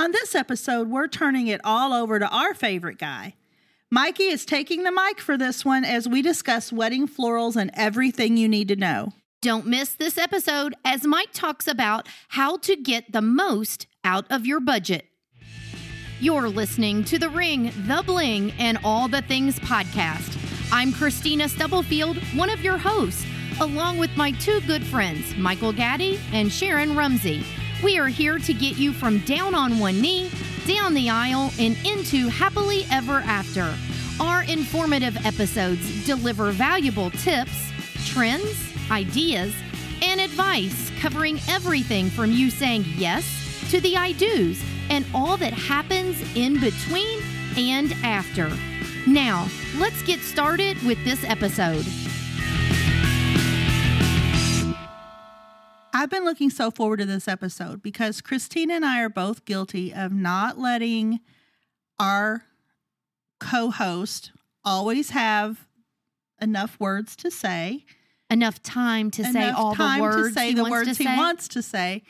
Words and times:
On 0.00 0.12
this 0.12 0.34
episode, 0.34 0.88
we're 0.88 1.08
turning 1.08 1.48
it 1.48 1.60
all 1.62 1.92
over 1.92 2.18
to 2.18 2.26
our 2.26 2.54
favorite 2.54 2.96
guy. 2.96 3.34
Mikey 3.90 4.28
is 4.28 4.46
taking 4.46 4.82
the 4.82 4.90
mic 4.90 5.20
for 5.20 5.36
this 5.36 5.62
one 5.62 5.84
as 5.84 6.08
we 6.08 6.22
discuss 6.22 6.72
wedding 6.72 7.06
florals 7.06 7.54
and 7.54 7.70
everything 7.74 8.38
you 8.38 8.48
need 8.48 8.68
to 8.68 8.76
know. 8.76 9.12
Don't 9.42 9.66
miss 9.66 9.92
this 9.92 10.16
episode 10.16 10.74
as 10.86 11.04
Mike 11.04 11.34
talks 11.34 11.68
about 11.68 12.08
how 12.28 12.56
to 12.56 12.76
get 12.76 13.12
the 13.12 13.20
most 13.20 13.88
out 14.02 14.24
of 14.30 14.46
your 14.46 14.58
budget. 14.58 15.04
You're 16.18 16.48
listening 16.48 17.04
to 17.04 17.18
The 17.18 17.28
Ring, 17.28 17.70
The 17.86 18.02
Bling, 18.06 18.52
and 18.52 18.78
All 18.82 19.06
the 19.06 19.20
Things 19.20 19.58
podcast. 19.58 20.38
I'm 20.72 20.92
Kristina 20.92 21.46
Stubblefield, 21.46 22.16
one 22.34 22.48
of 22.48 22.62
your 22.62 22.78
hosts, 22.78 23.26
along 23.60 23.98
with 23.98 24.16
my 24.16 24.32
two 24.32 24.62
good 24.62 24.82
friends, 24.82 25.36
Michael 25.36 25.74
Gaddy 25.74 26.18
and 26.32 26.50
Sharon 26.50 26.96
Rumsey. 26.96 27.44
We 27.82 27.98
are 27.98 28.08
here 28.08 28.38
to 28.38 28.52
get 28.52 28.76
you 28.76 28.92
from 28.92 29.20
down 29.20 29.54
on 29.54 29.78
one 29.78 30.02
knee, 30.02 30.30
down 30.66 30.92
the 30.92 31.08
aisle, 31.08 31.50
and 31.58 31.78
into 31.86 32.28
happily 32.28 32.84
ever 32.90 33.20
after. 33.20 33.74
Our 34.20 34.42
informative 34.42 35.16
episodes 35.24 36.04
deliver 36.04 36.50
valuable 36.50 37.10
tips, 37.10 37.72
trends, 38.04 38.54
ideas, 38.90 39.54
and 40.02 40.20
advice 40.20 40.90
covering 41.00 41.40
everything 41.48 42.10
from 42.10 42.32
you 42.32 42.50
saying 42.50 42.84
yes 42.96 43.24
to 43.70 43.80
the 43.80 43.96
I 43.96 44.12
do's 44.12 44.62
and 44.90 45.06
all 45.14 45.38
that 45.38 45.54
happens 45.54 46.20
in 46.36 46.60
between 46.60 47.22
and 47.56 47.94
after. 48.04 48.50
Now, 49.06 49.48
let's 49.78 50.02
get 50.02 50.20
started 50.20 50.82
with 50.82 51.02
this 51.04 51.24
episode. 51.24 51.86
I've 56.00 56.08
been 56.08 56.24
looking 56.24 56.48
so 56.48 56.70
forward 56.70 57.00
to 57.00 57.04
this 57.04 57.28
episode 57.28 57.82
because 57.82 58.22
Kristina 58.22 58.70
and 58.70 58.86
I 58.86 59.02
are 59.02 59.10
both 59.10 59.44
guilty 59.44 59.92
of 59.92 60.12
not 60.12 60.58
letting 60.58 61.20
our 61.98 62.46
co 63.38 63.70
host 63.70 64.32
always 64.64 65.10
have 65.10 65.66
enough 66.40 66.80
words 66.80 67.16
to 67.16 67.30
say, 67.30 67.84
Enough 68.30 68.62
time 68.62 69.10
to 69.10 69.24
say 69.24 69.50
all 69.50 69.74
time 69.74 69.98
the 69.98 70.02
words 70.04 70.28
to 70.28 70.32
say 70.32 70.48
he 70.48 70.54
the 70.54 70.62
wants 70.62 70.72
words 70.72 70.96
to 70.96 71.02
he 71.02 71.06
say. 71.06 71.16
wants 71.18 71.48
to 71.48 71.62
say. 71.62 72.02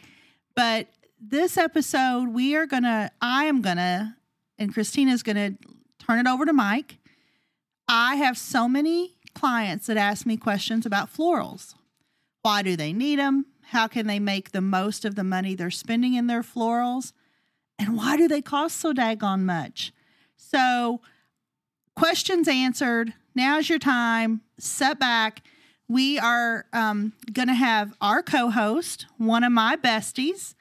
But 0.54 0.86
this 1.20 1.56
episode, 1.56 2.28
we 2.28 2.54
are 2.54 2.66
gonna, 2.66 3.10
I 3.20 3.46
am 3.46 3.60
gonna, 3.60 4.16
and 4.56 4.72
Kristina's 4.72 5.24
gonna 5.24 5.54
turn 5.98 6.24
it 6.24 6.28
over 6.28 6.44
to 6.44 6.52
Mike. 6.52 6.98
I 7.88 8.14
have 8.14 8.38
so 8.38 8.68
many 8.68 9.16
clients 9.34 9.88
that 9.88 9.96
ask 9.96 10.26
me 10.26 10.36
questions 10.36 10.86
about 10.86 11.12
florals. 11.12 11.74
Why 12.42 12.62
do 12.62 12.76
they 12.76 12.92
need 12.92 13.18
them? 13.18 13.46
How 13.70 13.86
can 13.86 14.08
they 14.08 14.18
make 14.18 14.50
the 14.50 14.60
most 14.60 15.04
of 15.04 15.14
the 15.14 15.22
money 15.22 15.54
they're 15.54 15.70
spending 15.70 16.14
in 16.14 16.26
their 16.26 16.42
florals? 16.42 17.12
And 17.78 17.96
why 17.96 18.16
do 18.16 18.26
they 18.26 18.42
cost 18.42 18.78
so 18.78 18.92
daggone 18.92 19.42
much? 19.42 19.92
So, 20.36 21.00
questions 21.94 22.48
answered. 22.48 23.14
Now's 23.32 23.68
your 23.68 23.78
time. 23.78 24.40
Set 24.58 24.98
back. 24.98 25.42
We 25.86 26.18
are 26.18 26.66
um, 26.72 27.12
going 27.32 27.46
to 27.46 27.54
have 27.54 27.94
our 28.00 28.24
co 28.24 28.50
host, 28.50 29.06
one 29.18 29.44
of 29.44 29.52
my 29.52 29.76
besties. 29.76 30.54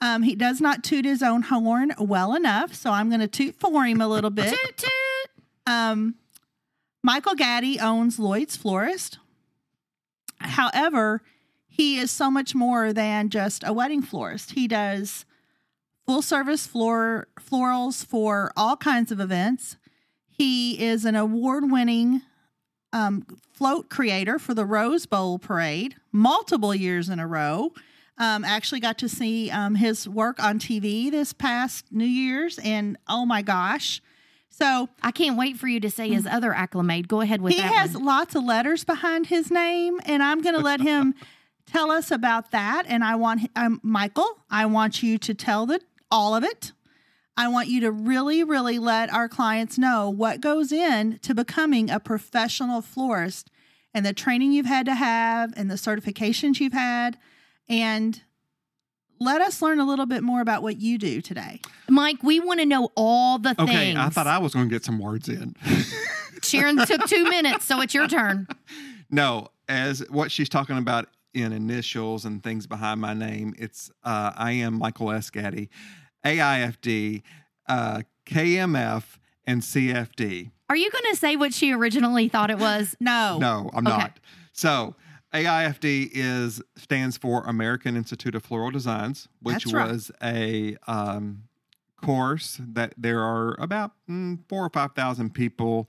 Um, 0.00 0.22
he 0.22 0.36
does 0.36 0.60
not 0.60 0.84
toot 0.84 1.04
his 1.04 1.20
own 1.20 1.42
horn 1.42 1.92
well 1.98 2.32
enough, 2.32 2.74
so 2.74 2.90
I'm 2.90 3.08
going 3.08 3.20
to 3.20 3.26
toot 3.26 3.56
for 3.56 3.84
him 3.84 4.00
a 4.00 4.06
little 4.06 4.30
bit. 4.30 4.50
Toot 4.50 4.76
toot. 4.76 5.30
Um, 5.66 6.14
Michael 7.02 7.34
Gaddy 7.34 7.80
owns 7.80 8.20
Lloyd's 8.20 8.56
Florist. 8.56 9.18
However, 10.38 11.22
he 11.72 11.98
is 11.98 12.10
so 12.10 12.30
much 12.30 12.54
more 12.54 12.92
than 12.92 13.30
just 13.30 13.64
a 13.66 13.72
wedding 13.72 14.02
florist. 14.02 14.50
He 14.50 14.68
does 14.68 15.24
full 16.04 16.20
service 16.20 16.66
floor 16.66 17.28
florals 17.40 18.04
for 18.04 18.52
all 18.58 18.76
kinds 18.76 19.10
of 19.10 19.18
events. 19.20 19.78
He 20.28 20.78
is 20.84 21.06
an 21.06 21.14
award 21.14 21.70
winning 21.70 22.20
um, 22.92 23.24
float 23.54 23.88
creator 23.88 24.38
for 24.38 24.52
the 24.52 24.66
Rose 24.66 25.06
Bowl 25.06 25.38
Parade, 25.38 25.96
multiple 26.12 26.74
years 26.74 27.08
in 27.08 27.18
a 27.18 27.26
row. 27.26 27.72
Um, 28.18 28.44
actually, 28.44 28.80
got 28.80 28.98
to 28.98 29.08
see 29.08 29.50
um, 29.50 29.74
his 29.74 30.06
work 30.06 30.44
on 30.44 30.58
TV 30.58 31.10
this 31.10 31.32
past 31.32 31.86
New 31.90 32.04
Year's, 32.04 32.58
and 32.58 32.98
oh 33.08 33.24
my 33.24 33.40
gosh! 33.40 34.02
So 34.50 34.90
I 35.02 35.10
can't 35.10 35.38
wait 35.38 35.56
for 35.56 35.68
you 35.68 35.80
to 35.80 35.90
say 35.90 36.10
his 36.10 36.26
other 36.26 36.52
acclimate. 36.52 37.08
Go 37.08 37.22
ahead 37.22 37.40
with 37.40 37.54
he 37.54 37.60
that 37.60 37.72
has 37.72 37.94
one. 37.94 38.04
lots 38.04 38.34
of 38.34 38.44
letters 38.44 38.84
behind 38.84 39.28
his 39.28 39.50
name, 39.50 39.98
and 40.04 40.22
I'm 40.22 40.42
going 40.42 40.54
to 40.54 40.60
let 40.60 40.82
him 40.82 41.14
tell 41.66 41.90
us 41.90 42.10
about 42.10 42.50
that. 42.50 42.84
And 42.86 43.04
I 43.04 43.16
want 43.16 43.50
um, 43.56 43.80
Michael, 43.82 44.38
I 44.50 44.66
want 44.66 45.02
you 45.02 45.18
to 45.18 45.34
tell 45.34 45.66
the 45.66 45.80
all 46.10 46.34
of 46.34 46.44
it. 46.44 46.72
I 47.36 47.48
want 47.48 47.68
you 47.68 47.80
to 47.80 47.90
really, 47.90 48.44
really 48.44 48.78
let 48.78 49.12
our 49.12 49.28
clients 49.28 49.78
know 49.78 50.10
what 50.10 50.40
goes 50.42 50.70
in 50.70 51.18
to 51.22 51.34
becoming 51.34 51.88
a 51.88 51.98
professional 51.98 52.82
florist 52.82 53.50
and 53.94 54.04
the 54.04 54.12
training 54.12 54.52
you've 54.52 54.66
had 54.66 54.84
to 54.86 54.94
have 54.94 55.52
and 55.56 55.70
the 55.70 55.76
certifications 55.76 56.60
you've 56.60 56.74
had. 56.74 57.16
And 57.68 58.22
let 59.18 59.40
us 59.40 59.62
learn 59.62 59.80
a 59.80 59.86
little 59.86 60.04
bit 60.04 60.22
more 60.22 60.40
about 60.40 60.62
what 60.62 60.78
you 60.78 60.98
do 60.98 61.22
today. 61.22 61.60
Mike, 61.88 62.22
we 62.22 62.40
want 62.40 62.60
to 62.60 62.66
know 62.66 62.90
all 62.96 63.38
the 63.38 63.54
Okay, 63.58 63.66
things. 63.66 63.98
I 63.98 64.08
thought 64.10 64.26
I 64.26 64.38
was 64.38 64.52
going 64.52 64.68
to 64.68 64.74
get 64.74 64.84
some 64.84 64.98
words 64.98 65.28
in. 65.28 65.54
Sharon 66.42 66.84
took 66.84 67.06
two 67.06 67.24
minutes, 67.24 67.64
so 67.64 67.80
it's 67.80 67.94
your 67.94 68.08
turn. 68.08 68.48
no, 69.10 69.48
as 69.68 70.00
what 70.10 70.30
she's 70.30 70.48
talking 70.48 70.76
about 70.76 71.06
in 71.34 71.52
initials 71.52 72.24
and 72.24 72.42
things 72.42 72.66
behind 72.66 73.00
my 73.00 73.14
name, 73.14 73.54
it's 73.58 73.90
uh, 74.04 74.32
I 74.36 74.52
am 74.52 74.78
Michael 74.78 75.10
S. 75.12 75.30
Gaddy, 75.30 75.70
AIFD, 76.24 77.22
uh, 77.68 78.02
KMF, 78.26 79.04
and 79.46 79.62
CFD. 79.62 80.50
Are 80.68 80.76
you 80.76 80.90
going 80.90 81.04
to 81.10 81.16
say 81.16 81.36
what 81.36 81.52
she 81.52 81.72
originally 81.72 82.28
thought 82.28 82.50
it 82.50 82.58
was? 82.58 82.96
No. 83.00 83.38
No, 83.38 83.70
I'm 83.74 83.86
Okay. 83.86 83.96
not. 83.96 84.20
So 84.52 84.94
AIFD 85.34 86.10
is 86.12 86.62
stands 86.76 87.16
for 87.16 87.42
American 87.44 87.96
Institute 87.96 88.34
of 88.34 88.44
Floral 88.44 88.70
Designs, 88.70 89.28
which 89.40 89.66
right. 89.66 89.90
was 89.90 90.10
a 90.22 90.76
um, 90.86 91.44
course 92.00 92.60
that 92.60 92.94
there 92.96 93.20
are 93.20 93.56
about 93.58 93.92
mm, 94.08 94.38
four 94.48 94.64
or 94.64 94.70
five 94.70 94.92
thousand 94.94 95.34
people 95.34 95.88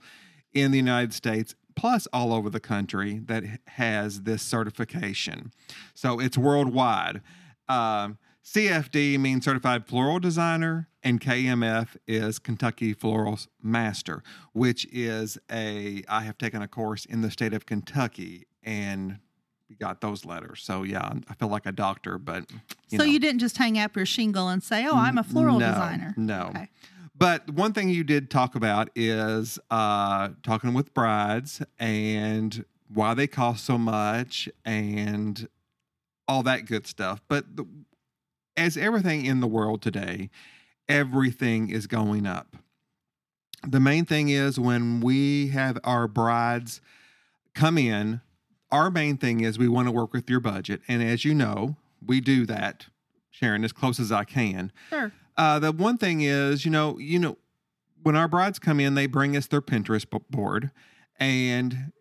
in 0.52 0.70
the 0.70 0.78
United 0.78 1.12
States, 1.12 1.54
plus 1.74 2.06
all 2.12 2.32
over 2.32 2.50
the 2.50 2.60
country, 2.60 3.20
that 3.26 3.44
has 3.68 4.22
this 4.22 4.42
certification. 4.42 5.52
So 5.94 6.20
it's 6.20 6.38
worldwide. 6.38 7.20
Um, 7.68 8.18
CFD 8.44 9.18
means 9.18 9.44
Certified 9.46 9.86
Floral 9.86 10.18
Designer, 10.18 10.88
and 11.02 11.20
KMF 11.20 11.96
is 12.06 12.38
Kentucky 12.38 12.94
Florals 12.94 13.48
Master, 13.62 14.22
which 14.52 14.86
is 14.92 15.38
a 15.50 16.02
I 16.08 16.22
have 16.22 16.36
taken 16.36 16.60
a 16.60 16.68
course 16.68 17.04
in 17.06 17.22
the 17.22 17.30
state 17.30 17.54
of 17.54 17.64
Kentucky 17.64 18.46
and 18.62 19.18
we 19.68 19.76
got 19.76 20.00
those 20.02 20.24
letters. 20.26 20.62
So 20.62 20.82
yeah, 20.82 21.12
I 21.28 21.34
feel 21.34 21.48
like 21.48 21.64
a 21.66 21.72
doctor, 21.72 22.18
but 22.18 22.50
you 22.90 22.98
so 22.98 23.04
know. 23.04 23.04
you 23.04 23.18
didn't 23.18 23.40
just 23.40 23.56
hang 23.56 23.78
up 23.78 23.96
your 23.96 24.06
shingle 24.06 24.48
and 24.48 24.62
say, 24.62 24.86
"Oh, 24.86 24.96
I'm 24.96 25.16
a 25.18 25.24
floral 25.24 25.58
No, 25.58 25.68
designer." 25.68 26.14
No. 26.16 26.48
Okay. 26.50 26.68
But 27.16 27.50
one 27.50 27.72
thing 27.72 27.90
you 27.90 28.02
did 28.02 28.30
talk 28.30 28.54
about 28.54 28.90
is 28.96 29.58
uh, 29.70 30.30
talking 30.42 30.74
with 30.74 30.92
brides 30.94 31.62
and 31.78 32.64
why 32.92 33.14
they 33.14 33.26
cost 33.26 33.64
so 33.64 33.78
much 33.78 34.48
and 34.64 35.48
all 36.26 36.42
that 36.42 36.66
good 36.66 36.86
stuff. 36.86 37.20
But 37.28 37.56
the, 37.56 37.66
as 38.56 38.76
everything 38.76 39.26
in 39.26 39.40
the 39.40 39.46
world 39.46 39.80
today, 39.80 40.30
everything 40.88 41.70
is 41.70 41.86
going 41.86 42.26
up. 42.26 42.56
The 43.66 43.80
main 43.80 44.04
thing 44.04 44.28
is 44.28 44.58
when 44.58 45.00
we 45.00 45.48
have 45.48 45.78
our 45.84 46.06
brides 46.06 46.80
come 47.54 47.78
in, 47.78 48.20
our 48.70 48.90
main 48.90 49.16
thing 49.16 49.40
is 49.40 49.58
we 49.58 49.68
want 49.68 49.86
to 49.86 49.92
work 49.92 50.12
with 50.12 50.28
your 50.28 50.40
budget. 50.40 50.82
And 50.88 51.02
as 51.02 51.24
you 51.24 51.34
know, 51.34 51.76
we 52.04 52.20
do 52.20 52.44
that, 52.46 52.86
Sharon, 53.30 53.64
as 53.64 53.72
close 53.72 54.00
as 54.00 54.10
I 54.12 54.24
can. 54.24 54.72
Sure. 54.90 55.12
Uh, 55.36 55.58
the 55.58 55.72
one 55.72 55.96
thing 55.98 56.20
is, 56.20 56.64
you 56.64 56.70
know, 56.70 56.98
you 56.98 57.18
know, 57.18 57.36
when 58.02 58.16
our 58.16 58.28
brides 58.28 58.58
come 58.58 58.80
in, 58.80 58.94
they 58.94 59.06
bring 59.06 59.36
us 59.36 59.46
their 59.46 59.62
Pinterest 59.62 60.06
board, 60.30 60.70
and 61.18 61.92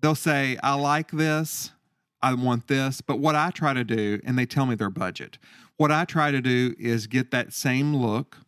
they'll 0.00 0.14
say, 0.14 0.56
"I 0.62 0.74
like 0.74 1.10
this, 1.10 1.72
I 2.20 2.34
want 2.34 2.68
this." 2.68 3.00
But 3.00 3.18
what 3.18 3.34
I 3.34 3.50
try 3.50 3.72
to 3.72 3.84
do, 3.84 4.20
and 4.24 4.38
they 4.38 4.46
tell 4.46 4.66
me 4.66 4.74
their 4.74 4.90
budget. 4.90 5.38
What 5.76 5.90
I 5.90 6.04
try 6.04 6.30
to 6.30 6.40
do 6.40 6.74
is 6.78 7.06
get 7.06 7.30
that 7.30 7.52
same 7.52 7.94
look, 7.96 8.38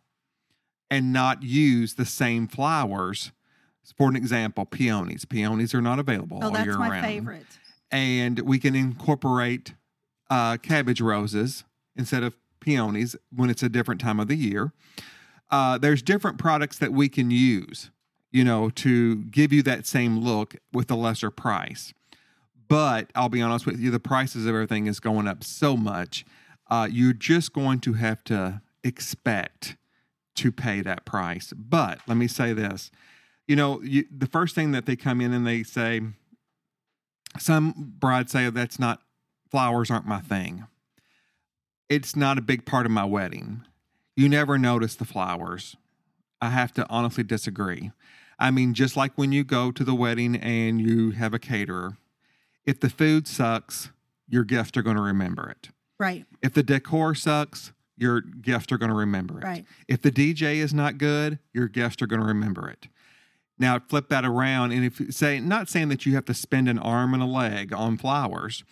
and 0.89 1.11
not 1.11 1.43
use 1.43 1.95
the 1.95 2.05
same 2.05 2.47
flowers. 2.47 3.31
For 3.97 4.07
an 4.09 4.15
example, 4.15 4.65
peonies. 4.65 5.25
Peonies 5.25 5.73
are 5.75 5.81
not 5.81 5.99
available 5.99 6.39
Oh, 6.41 6.45
all 6.47 6.51
that's 6.51 6.65
year 6.65 6.77
my 6.77 6.89
round 6.89 7.05
favorite. 7.05 7.45
and 7.91 8.39
we 8.39 8.57
can 8.59 8.75
incorporate 8.75 9.73
uh, 10.29 10.57
cabbage 10.57 11.01
roses 11.01 11.63
instead 11.95 12.23
of 12.23 12.35
peonies 12.65 13.15
when 13.33 13.49
it's 13.49 13.63
a 13.63 13.69
different 13.69 14.01
time 14.01 14.19
of 14.19 14.27
the 14.27 14.35
year. 14.35 14.73
Uh, 15.51 15.77
there's 15.77 16.01
different 16.01 16.39
products 16.39 16.79
that 16.79 16.91
we 16.91 17.07
can 17.07 17.29
use, 17.29 17.91
you 18.31 18.43
know, 18.43 18.69
to 18.71 19.23
give 19.25 19.53
you 19.53 19.61
that 19.61 19.85
same 19.85 20.17
look 20.17 20.55
with 20.73 20.89
a 20.89 20.95
lesser 20.95 21.29
price. 21.29 21.93
But 22.67 23.11
I'll 23.13 23.29
be 23.29 23.43
honest 23.43 23.67
with 23.67 23.79
you, 23.79 23.91
the 23.91 23.99
prices 23.99 24.47
of 24.47 24.55
everything 24.55 24.87
is 24.87 24.99
going 24.99 25.27
up 25.27 25.43
so 25.43 25.77
much. 25.77 26.25
Uh, 26.67 26.87
you're 26.91 27.13
just 27.13 27.53
going 27.53 27.79
to 27.81 27.93
have 27.93 28.23
to 28.23 28.61
expect 28.83 29.77
to 30.33 30.51
pay 30.51 30.81
that 30.81 31.05
price. 31.05 31.53
But 31.55 31.99
let 32.07 32.17
me 32.17 32.27
say 32.27 32.53
this 32.53 32.89
you 33.47 33.55
know, 33.55 33.79
you, 33.83 34.05
the 34.09 34.25
first 34.25 34.55
thing 34.55 34.71
that 34.71 34.87
they 34.87 34.95
come 34.95 35.21
in 35.21 35.31
and 35.31 35.45
they 35.45 35.61
say, 35.61 36.01
some 37.37 37.93
brides 37.99 38.31
say 38.31 38.49
that's 38.49 38.79
not 38.79 39.01
flowers 39.51 39.91
aren't 39.91 40.07
my 40.07 40.19
thing. 40.19 40.65
It's 41.89 42.15
not 42.15 42.37
a 42.37 42.41
big 42.41 42.65
part 42.65 42.85
of 42.85 42.91
my 42.91 43.05
wedding. 43.05 43.63
You 44.15 44.29
never 44.29 44.57
notice 44.57 44.95
the 44.95 45.05
flowers. 45.05 45.75
I 46.41 46.49
have 46.49 46.73
to 46.73 46.89
honestly 46.89 47.23
disagree. 47.23 47.91
I 48.39 48.51
mean, 48.51 48.73
just 48.73 48.97
like 48.97 49.13
when 49.15 49.31
you 49.31 49.43
go 49.43 49.71
to 49.71 49.83
the 49.83 49.95
wedding 49.95 50.35
and 50.35 50.81
you 50.81 51.11
have 51.11 51.33
a 51.33 51.39
caterer, 51.39 51.97
if 52.65 52.79
the 52.79 52.89
food 52.89 53.27
sucks, 53.27 53.89
your 54.27 54.43
guests 54.43 54.75
are 54.77 54.81
going 54.81 54.95
to 54.95 55.01
remember 55.01 55.49
it. 55.49 55.69
Right. 55.99 56.25
If 56.41 56.53
the 56.53 56.63
decor 56.63 57.15
sucks, 57.15 57.71
your 57.97 58.21
guests 58.21 58.71
are 58.71 58.77
going 58.77 58.89
to 58.89 58.95
remember 58.95 59.39
it. 59.39 59.43
Right. 59.43 59.65
If 59.87 60.01
the 60.01 60.11
DJ 60.11 60.55
is 60.55 60.73
not 60.73 60.97
good, 60.97 61.39
your 61.53 61.67
guests 61.67 62.01
are 62.01 62.07
going 62.07 62.21
to 62.21 62.27
remember 62.27 62.69
it. 62.69 62.87
Now 63.57 63.79
flip 63.79 64.09
that 64.09 64.25
around, 64.25 64.73
and 64.73 64.83
if 64.83 64.99
you 64.99 65.11
say 65.11 65.39
not 65.39 65.69
saying 65.69 65.87
that 65.87 66.05
you 66.05 66.13
have 66.15 66.25
to 66.25 66.33
spend 66.33 66.67
an 66.67 66.77
arm 66.77 67.13
and 67.13 67.23
a 67.23 67.25
leg 67.25 67.71
on 67.71 67.97
flowers, 67.97 68.65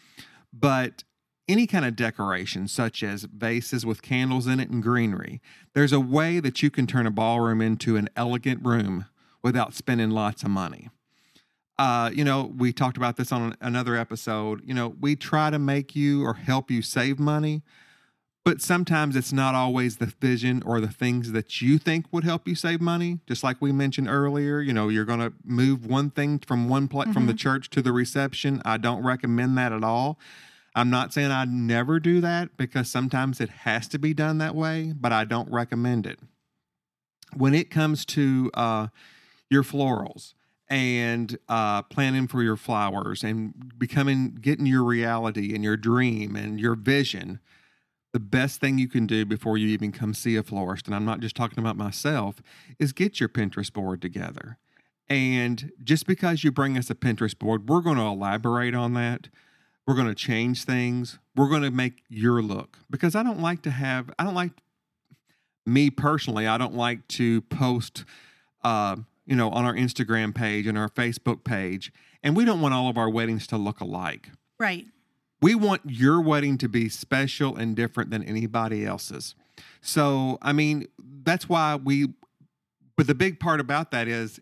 but 0.52 1.06
any 1.48 1.68
kind 1.68 1.86
of 1.86 1.96
decoration, 1.96 2.68
such 2.68 3.04
as 3.04 3.24
vases 3.24 3.86
with 3.86 4.02
candles 4.02 4.48
in 4.48 4.60
it 4.60 4.70
and 4.70 4.82
greenery, 4.82 5.42
there's 5.74 5.92
a 5.92 6.00
way 6.00 6.40
that 6.40 6.64
you 6.64 6.70
can 6.70 6.88
turn 6.88 7.06
a 7.06 7.12
ballroom 7.12 7.62
into 7.62 7.98
an 7.98 8.10
elegant 8.16 8.66
room 8.66 9.06
without 9.42 9.74
spending 9.74 10.10
lots 10.10 10.44
of 10.44 10.50
money. 10.50 10.90
Uh, 11.78 12.12
you 12.14 12.24
know, 12.24 12.54
we 12.58 12.72
talked 12.72 12.98
about 12.98 13.18
this 13.18 13.32
on 13.32 13.58
another 13.60 13.96
episode. 13.96 14.62
You 14.64 14.74
know, 14.74 14.96
we 15.00 15.16
try 15.16 15.50
to 15.50 15.60
make 15.60 15.96
you 15.96 16.24
or 16.24 16.36
help 16.36 16.70
you 16.70 16.82
save 16.82 17.20
money, 17.20 17.62
but 18.46 18.62
sometimes 18.62 19.16
it's 19.16 19.34
not 19.34 19.56
always 19.56 19.98
the 19.98 20.14
vision 20.22 20.62
or 20.66 20.80
the 20.80 20.92
things 20.92 21.32
that 21.32 21.62
you 21.62 21.78
think 21.78 22.06
would 22.12 22.24
help 22.24 22.48
you 22.48 22.56
save 22.56 22.80
money. 22.80 23.20
Just 23.28 23.44
like 23.44 23.58
we 23.60 23.72
mentioned 23.72 24.08
earlier, 24.08 24.62
you 24.62 24.72
know, 24.72 24.88
you're 24.88 25.04
going 25.04 25.20
to 25.20 25.34
move 25.44 25.86
one 25.86 26.10
thing 26.10 26.40
from 26.40 26.70
one 26.70 26.88
place 26.88 27.12
from 27.12 27.26
the 27.26 27.34
church 27.34 27.70
to 27.72 27.82
the 27.82 27.92
reception. 27.92 28.62
I 28.64 28.78
don't 28.78 29.04
recommend 29.04 29.58
that 29.58 29.74
at 29.74 29.84
all. 29.84 30.20
I'm 30.76 30.90
not 30.90 31.14
saying 31.14 31.32
I'd 31.32 31.52
never 31.52 32.00
do 32.00 32.20
that 32.22 32.58
because 32.58 32.90
sometimes 32.90 33.40
it 33.40 33.50
has 33.50 33.88
to 33.90 34.00
be 34.00 34.14
done 34.14 34.40
that 34.40 34.56
way, 34.56 34.94
but 34.96 35.12
I 35.12 35.24
don't 35.24 35.52
recommend 35.52 36.08
it. 36.08 36.20
When 37.36 37.54
it 37.54 37.70
comes 37.70 38.06
to 38.08 38.50
uh, 38.54 38.88
your 39.50 39.64
florals 39.64 40.34
and 40.70 41.38
uh, 41.48 41.84
planning 41.84 42.28
for 42.28 42.42
your 42.42 42.56
flowers 42.58 43.24
and 43.24 43.78
becoming, 43.78 44.38
getting 44.42 44.66
your 44.66 44.84
reality 44.84 45.54
and 45.54 45.64
your 45.64 45.78
dream 45.78 46.36
and 46.36 46.60
your 46.60 46.76
vision, 46.76 47.40
the 48.14 48.20
best 48.20 48.62
thing 48.62 48.78
you 48.78 48.88
can 48.88 49.08
do 49.08 49.26
before 49.26 49.58
you 49.58 49.68
even 49.70 49.92
come 49.92 50.14
see 50.14 50.36
a 50.36 50.44
florist, 50.44 50.86
and 50.86 50.96
I'm 50.96 51.06
not 51.06 51.20
just 51.20 51.36
talking 51.36 51.60
about 51.60 51.76
myself, 51.76 52.42
is 52.80 52.94
get 52.94 53.20
your 53.20 53.30
Pinterest 53.30 53.74
board 53.74 54.02
together. 54.02 54.58
And 55.10 55.72
just 55.84 56.08
because 56.08 56.44
you 56.44 56.52
bring 56.52 56.78
us 56.78 56.90
a 56.90 56.96
Pinterest 56.96 57.38
board, 57.38 57.68
we're 57.68 57.82
going 57.82 57.98
to 57.98 58.04
elaborate 58.04 58.76
on 58.76 58.94
that. 58.94 59.30
We're 59.86 59.96
going 59.96 60.08
to 60.08 60.16
change 60.16 60.64
things. 60.64 61.20
We're 61.36 61.50
going 61.50 61.64
to 61.64 61.72
make 61.72 62.04
your 62.10 62.42
look 62.42 62.78
because 62.90 63.16
I 63.16 63.24
don't 63.24 63.42
like 63.42 63.62
to 63.64 63.72
have, 63.72 64.10
I 64.18 64.24
don't 64.24 64.36
like, 64.36 64.52
me 65.66 65.90
personally, 65.90 66.46
I 66.48 66.58
don't 66.58 66.76
like 66.76 67.08
to 67.10 67.42
post, 67.42 68.04
uh, 68.64 68.98
you 69.26 69.36
know, 69.36 69.50
on 69.50 69.66
our 69.66 69.74
Instagram 69.74 70.36
page 70.36 70.68
and 70.68 70.78
our 70.78 70.90
Facebook 70.90 71.44
page. 71.44 71.92
And 72.22 72.36
we 72.36 72.46
don't 72.46 72.62
want 72.62 72.74
all 72.74 72.90
of 72.90 72.98
our 72.98 73.10
weddings 73.10 73.48
to 73.48 73.58
look 73.58 73.80
alike. 73.80 74.30
Right. 74.60 74.86
We 75.42 75.56
want 75.56 75.82
your 75.86 76.22
wedding 76.22 76.58
to 76.60 76.70
be 76.70 76.88
special 76.90 77.56
and 77.56 77.76
different 77.76 78.10
than 78.10 78.24
anybody 78.24 78.86
else's. 78.86 79.36
So, 79.82 80.38
I 80.42 80.54
mean, 80.54 80.88
that's 80.98 81.50
why 81.50 81.76
we, 81.76 82.14
but 82.96 83.08
the 83.08 83.16
big 83.16 83.40
part 83.40 83.60
about 83.60 83.92
that 83.92 84.08
is 84.08 84.40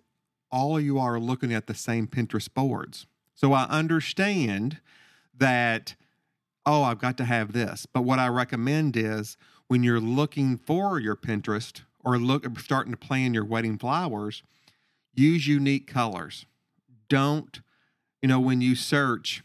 all 0.51 0.77
of 0.77 0.83
you 0.83 0.99
are 0.99 1.19
looking 1.19 1.53
at 1.53 1.67
the 1.67 1.73
same 1.73 2.07
Pinterest 2.07 2.53
boards. 2.53 3.07
So 3.33 3.53
I 3.53 3.63
understand 3.63 4.79
that, 5.37 5.95
oh, 6.65 6.83
I've 6.83 6.99
got 6.99 7.17
to 7.17 7.25
have 7.25 7.53
this. 7.53 7.85
But 7.85 8.01
what 8.03 8.19
I 8.19 8.27
recommend 8.27 8.95
is 8.97 9.37
when 9.67 9.83
you're 9.83 9.99
looking 9.99 10.57
for 10.57 10.99
your 10.99 11.15
Pinterest 11.15 11.81
or 12.03 12.17
look 12.17 12.45
starting 12.59 12.91
to 12.93 12.97
plan 12.97 13.33
your 13.33 13.45
wedding 13.45 13.77
flowers, 13.77 14.43
use 15.13 15.47
unique 15.47 15.87
colors. 15.87 16.45
Don't, 17.09 17.61
you 18.21 18.27
know, 18.27 18.39
when 18.39 18.61
you 18.61 18.75
search 18.75 19.43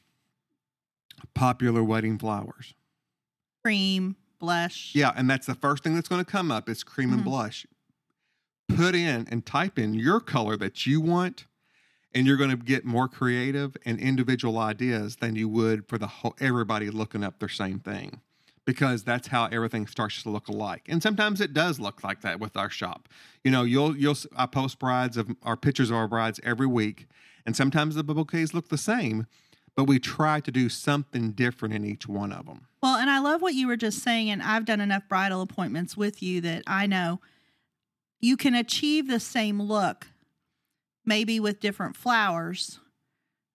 popular 1.35 1.83
wedding 1.83 2.19
flowers. 2.19 2.75
Cream, 3.65 4.17
blush. 4.39 4.93
Yeah, 4.95 5.13
and 5.17 5.29
that's 5.29 5.47
the 5.47 5.55
first 5.55 5.83
thing 5.83 5.95
that's 5.95 6.09
going 6.09 6.25
to 6.25 6.31
come 6.31 6.51
up 6.51 6.69
is 6.69 6.85
cream 6.85 7.13
and 7.13 7.23
Mhm. 7.23 7.25
blush. 7.25 7.67
Put 8.69 8.95
in 8.95 9.27
and 9.31 9.45
type 9.45 9.79
in 9.79 9.95
your 9.95 10.21
color 10.21 10.57
that 10.57 10.87
you 10.87 11.01
want, 11.01 11.47
and 12.17 12.27
you're 12.27 12.39
going 12.39 12.49
to 12.49 12.57
get 12.57 12.87
more 12.87 13.09
creative 13.09 13.77
and 13.85 14.01
individual 14.01 14.59
ideas 14.59 15.17
than 15.17 15.37
you 15.37 15.51
would 15.51 15.87
for 15.87 15.99
the 15.99 16.07
whole 16.07 16.35
everybody 16.41 16.89
looking 16.89 17.23
up 17.23 17.39
their 17.39 17.49
same 17.49 17.79
thing. 17.79 18.23
Because 18.65 19.05
that's 19.05 19.29
how 19.29 19.45
everything 19.47 19.87
starts 19.87 20.23
to 20.25 20.31
look 20.31 20.49
alike, 20.49 20.87
and 20.89 21.01
sometimes 21.01 21.41
it 21.41 21.55
does 21.55 21.79
look 21.79 22.03
like 22.03 22.23
that 22.23 22.41
with 22.41 22.57
our 22.57 22.69
shop. 22.69 23.09
You 23.45 23.53
know, 23.53 23.63
you'll 23.63 23.97
you'll 23.97 24.17
I 24.35 24.47
post 24.47 24.81
brides 24.81 25.17
of 25.17 25.31
our 25.45 25.57
pictures 25.57 25.89
of 25.89 25.95
our 25.95 26.09
brides 26.09 26.41
every 26.43 26.67
week, 26.67 27.07
and 27.45 27.55
sometimes 27.55 27.95
the 27.95 28.03
bouquets 28.03 28.55
look 28.55 28.69
the 28.69 28.77
same, 28.77 29.27
but 29.77 29.85
we 29.85 30.01
try 30.01 30.41
to 30.41 30.51
do 30.51 30.69
something 30.69 31.31
different 31.31 31.75
in 31.75 31.85
each 31.85 32.09
one 32.09 32.33
of 32.33 32.47
them. 32.47 32.67
Well, 32.83 32.97
and 32.97 33.09
I 33.09 33.21
love 33.21 33.41
what 33.41 33.55
you 33.55 33.69
were 33.69 33.77
just 33.77 34.03
saying, 34.03 34.31
and 34.31 34.43
I've 34.43 34.65
done 34.65 34.81
enough 34.81 35.05
bridal 35.09 35.43
appointments 35.43 35.97
with 35.97 36.21
you 36.21 36.41
that 36.41 36.65
I 36.67 36.87
know 36.87 37.21
you 38.19 38.37
can 38.37 38.57
achieve 38.57 39.07
the 39.07 39.21
same 39.21 39.63
look, 39.63 40.09
maybe 41.07 41.41
with 41.41 41.61
different 41.61 41.97
flowers, 41.97 42.81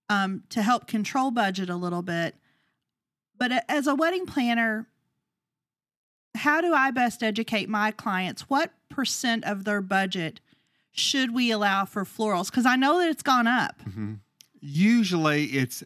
um, 0.09 0.43
to 0.49 0.61
help 0.61 0.87
control 0.87 1.31
budget 1.31 1.69
a 1.69 1.75
little 1.75 2.01
bit. 2.01 2.35
But 3.37 3.63
as 3.69 3.87
a 3.87 3.95
wedding 3.95 4.25
planner, 4.25 4.87
how 6.35 6.61
do 6.61 6.73
I 6.73 6.91
best 6.91 7.23
educate 7.23 7.69
my 7.69 7.91
clients? 7.91 8.43
What 8.49 8.71
percent 8.89 9.43
of 9.45 9.63
their 9.63 9.81
budget 9.81 10.39
should 10.91 11.33
we 11.33 11.51
allow 11.51 11.85
for 11.85 12.03
florals? 12.03 12.51
Because 12.51 12.65
I 12.65 12.75
know 12.75 12.99
that 12.99 13.09
it's 13.09 13.23
gone 13.23 13.47
up. 13.47 13.81
hmm 13.81 14.15
Usually, 14.63 15.45
it's 15.45 15.83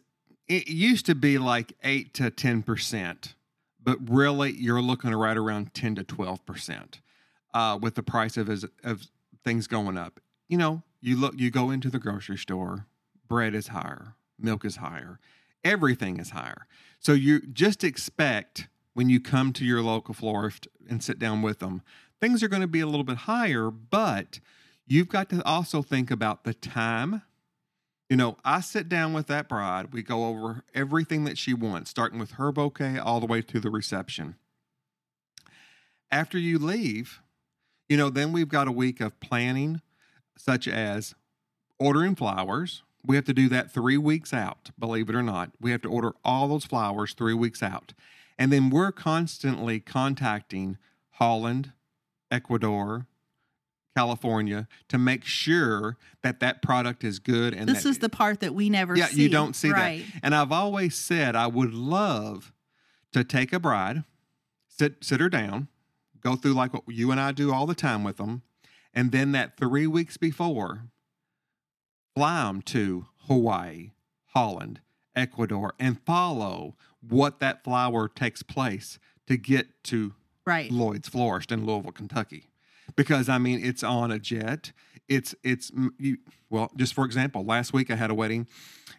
it 0.48 0.68
used 0.68 1.06
to 1.06 1.14
be 1.14 1.38
like 1.38 1.72
eight 1.82 2.12
to 2.14 2.30
ten 2.30 2.62
percent, 2.62 3.34
but 3.82 3.96
really 4.06 4.52
you're 4.52 4.82
looking 4.82 5.14
right 5.14 5.36
around 5.36 5.72
ten 5.72 5.94
to 5.94 6.04
twelve 6.04 6.44
percent 6.44 7.00
uh, 7.54 7.78
with 7.80 7.94
the 7.94 8.02
price 8.02 8.36
of 8.36 8.50
of 8.84 9.06
things 9.44 9.66
going 9.66 9.96
up. 9.96 10.20
You 10.48 10.58
know, 10.58 10.82
you 11.00 11.16
look, 11.16 11.34
you 11.36 11.50
go 11.50 11.70
into 11.70 11.90
the 11.90 11.98
grocery 11.98 12.38
store, 12.38 12.86
bread 13.28 13.54
is 13.54 13.68
higher, 13.68 14.14
milk 14.38 14.64
is 14.64 14.76
higher, 14.76 15.18
everything 15.64 16.18
is 16.18 16.30
higher. 16.30 16.66
So 16.98 17.12
you 17.12 17.40
just 17.40 17.84
expect 17.84 18.68
when 18.94 19.08
you 19.08 19.20
come 19.20 19.52
to 19.54 19.64
your 19.64 19.82
local 19.82 20.14
florist 20.14 20.68
and 20.88 21.02
sit 21.02 21.18
down 21.18 21.42
with 21.42 21.58
them, 21.58 21.82
things 22.20 22.42
are 22.42 22.48
going 22.48 22.62
to 22.62 22.68
be 22.68 22.80
a 22.80 22.86
little 22.86 23.04
bit 23.04 23.18
higher, 23.18 23.70
but 23.70 24.40
you've 24.86 25.08
got 25.08 25.28
to 25.30 25.44
also 25.44 25.82
think 25.82 26.10
about 26.10 26.44
the 26.44 26.54
time 26.54 27.22
you 28.08 28.16
know, 28.16 28.36
I 28.44 28.60
sit 28.60 28.88
down 28.88 29.12
with 29.12 29.26
that 29.26 29.48
bride. 29.48 29.92
We 29.92 30.02
go 30.02 30.26
over 30.26 30.62
everything 30.74 31.24
that 31.24 31.38
she 31.38 31.54
wants, 31.54 31.90
starting 31.90 32.18
with 32.18 32.32
her 32.32 32.52
bouquet 32.52 32.98
all 32.98 33.20
the 33.20 33.26
way 33.26 33.42
to 33.42 33.58
the 33.58 33.70
reception. 33.70 34.36
After 36.10 36.38
you 36.38 36.58
leave, 36.58 37.20
you 37.88 37.96
know, 37.96 38.10
then 38.10 38.32
we've 38.32 38.48
got 38.48 38.68
a 38.68 38.72
week 38.72 39.00
of 39.00 39.18
planning, 39.18 39.80
such 40.36 40.68
as 40.68 41.14
ordering 41.78 42.14
flowers. 42.14 42.82
We 43.04 43.16
have 43.16 43.24
to 43.26 43.34
do 43.34 43.48
that 43.50 43.70
three 43.70 43.96
weeks 43.98 44.32
out, 44.32 44.70
believe 44.78 45.08
it 45.08 45.14
or 45.14 45.22
not. 45.22 45.52
We 45.60 45.70
have 45.70 45.82
to 45.82 45.88
order 45.88 46.12
all 46.24 46.48
those 46.48 46.64
flowers 46.64 47.14
three 47.14 47.34
weeks 47.34 47.62
out. 47.62 47.92
And 48.38 48.52
then 48.52 48.68
we're 48.70 48.92
constantly 48.92 49.80
contacting 49.80 50.76
Holland, 51.12 51.72
Ecuador, 52.30 53.06
California 53.96 54.68
to 54.88 54.98
make 54.98 55.24
sure 55.24 55.96
that 56.22 56.40
that 56.40 56.60
product 56.60 57.02
is 57.02 57.18
good 57.18 57.54
and 57.54 57.66
This 57.66 57.84
that, 57.84 57.88
is 57.88 57.98
the 58.00 58.10
part 58.10 58.40
that 58.40 58.54
we 58.54 58.68
never 58.68 58.94
yeah 58.94 59.06
see. 59.06 59.22
you 59.22 59.28
don't 59.30 59.56
see 59.56 59.70
right. 59.70 60.04
that 60.12 60.20
and 60.22 60.34
i've 60.34 60.52
always 60.52 60.94
said 60.94 61.34
i 61.34 61.46
would 61.46 61.72
love 61.72 62.52
to 63.12 63.24
take 63.24 63.54
a 63.54 63.58
bride 63.58 64.04
sit 64.68 65.02
sit 65.02 65.18
her 65.18 65.30
down 65.30 65.68
go 66.20 66.36
through 66.36 66.52
like 66.52 66.74
what 66.74 66.82
you 66.88 67.10
and 67.10 67.18
i 67.18 67.32
do 67.32 67.50
all 67.54 67.64
the 67.66 67.74
time 67.74 68.04
with 68.04 68.18
them 68.18 68.42
and 68.96 69.12
then 69.12 69.30
that 69.32 69.56
three 69.56 69.86
weeks 69.86 70.16
before 70.16 70.88
fly 72.16 72.42
them 72.44 72.62
to 72.62 73.06
hawaii 73.28 73.90
holland 74.34 74.80
ecuador 75.14 75.72
and 75.78 76.00
follow 76.04 76.74
what 77.00 77.38
that 77.38 77.62
flower 77.62 78.08
takes 78.08 78.42
place 78.42 78.98
to 79.28 79.36
get 79.36 79.66
to 79.84 80.14
Right. 80.46 80.70
Lloyd's 80.70 81.08
Florist 81.08 81.50
in 81.50 81.66
Louisville, 81.66 81.90
Kentucky, 81.90 82.44
because 82.94 83.28
I 83.28 83.36
mean 83.38 83.64
it's 83.64 83.82
on 83.82 84.12
a 84.12 84.18
jet. 84.20 84.70
It's 85.08 85.34
it's 85.42 85.72
you. 85.98 86.18
Well, 86.50 86.70
just 86.76 86.94
for 86.94 87.04
example, 87.04 87.44
last 87.44 87.72
week 87.72 87.90
I 87.90 87.96
had 87.96 88.10
a 88.10 88.14
wedding, 88.14 88.46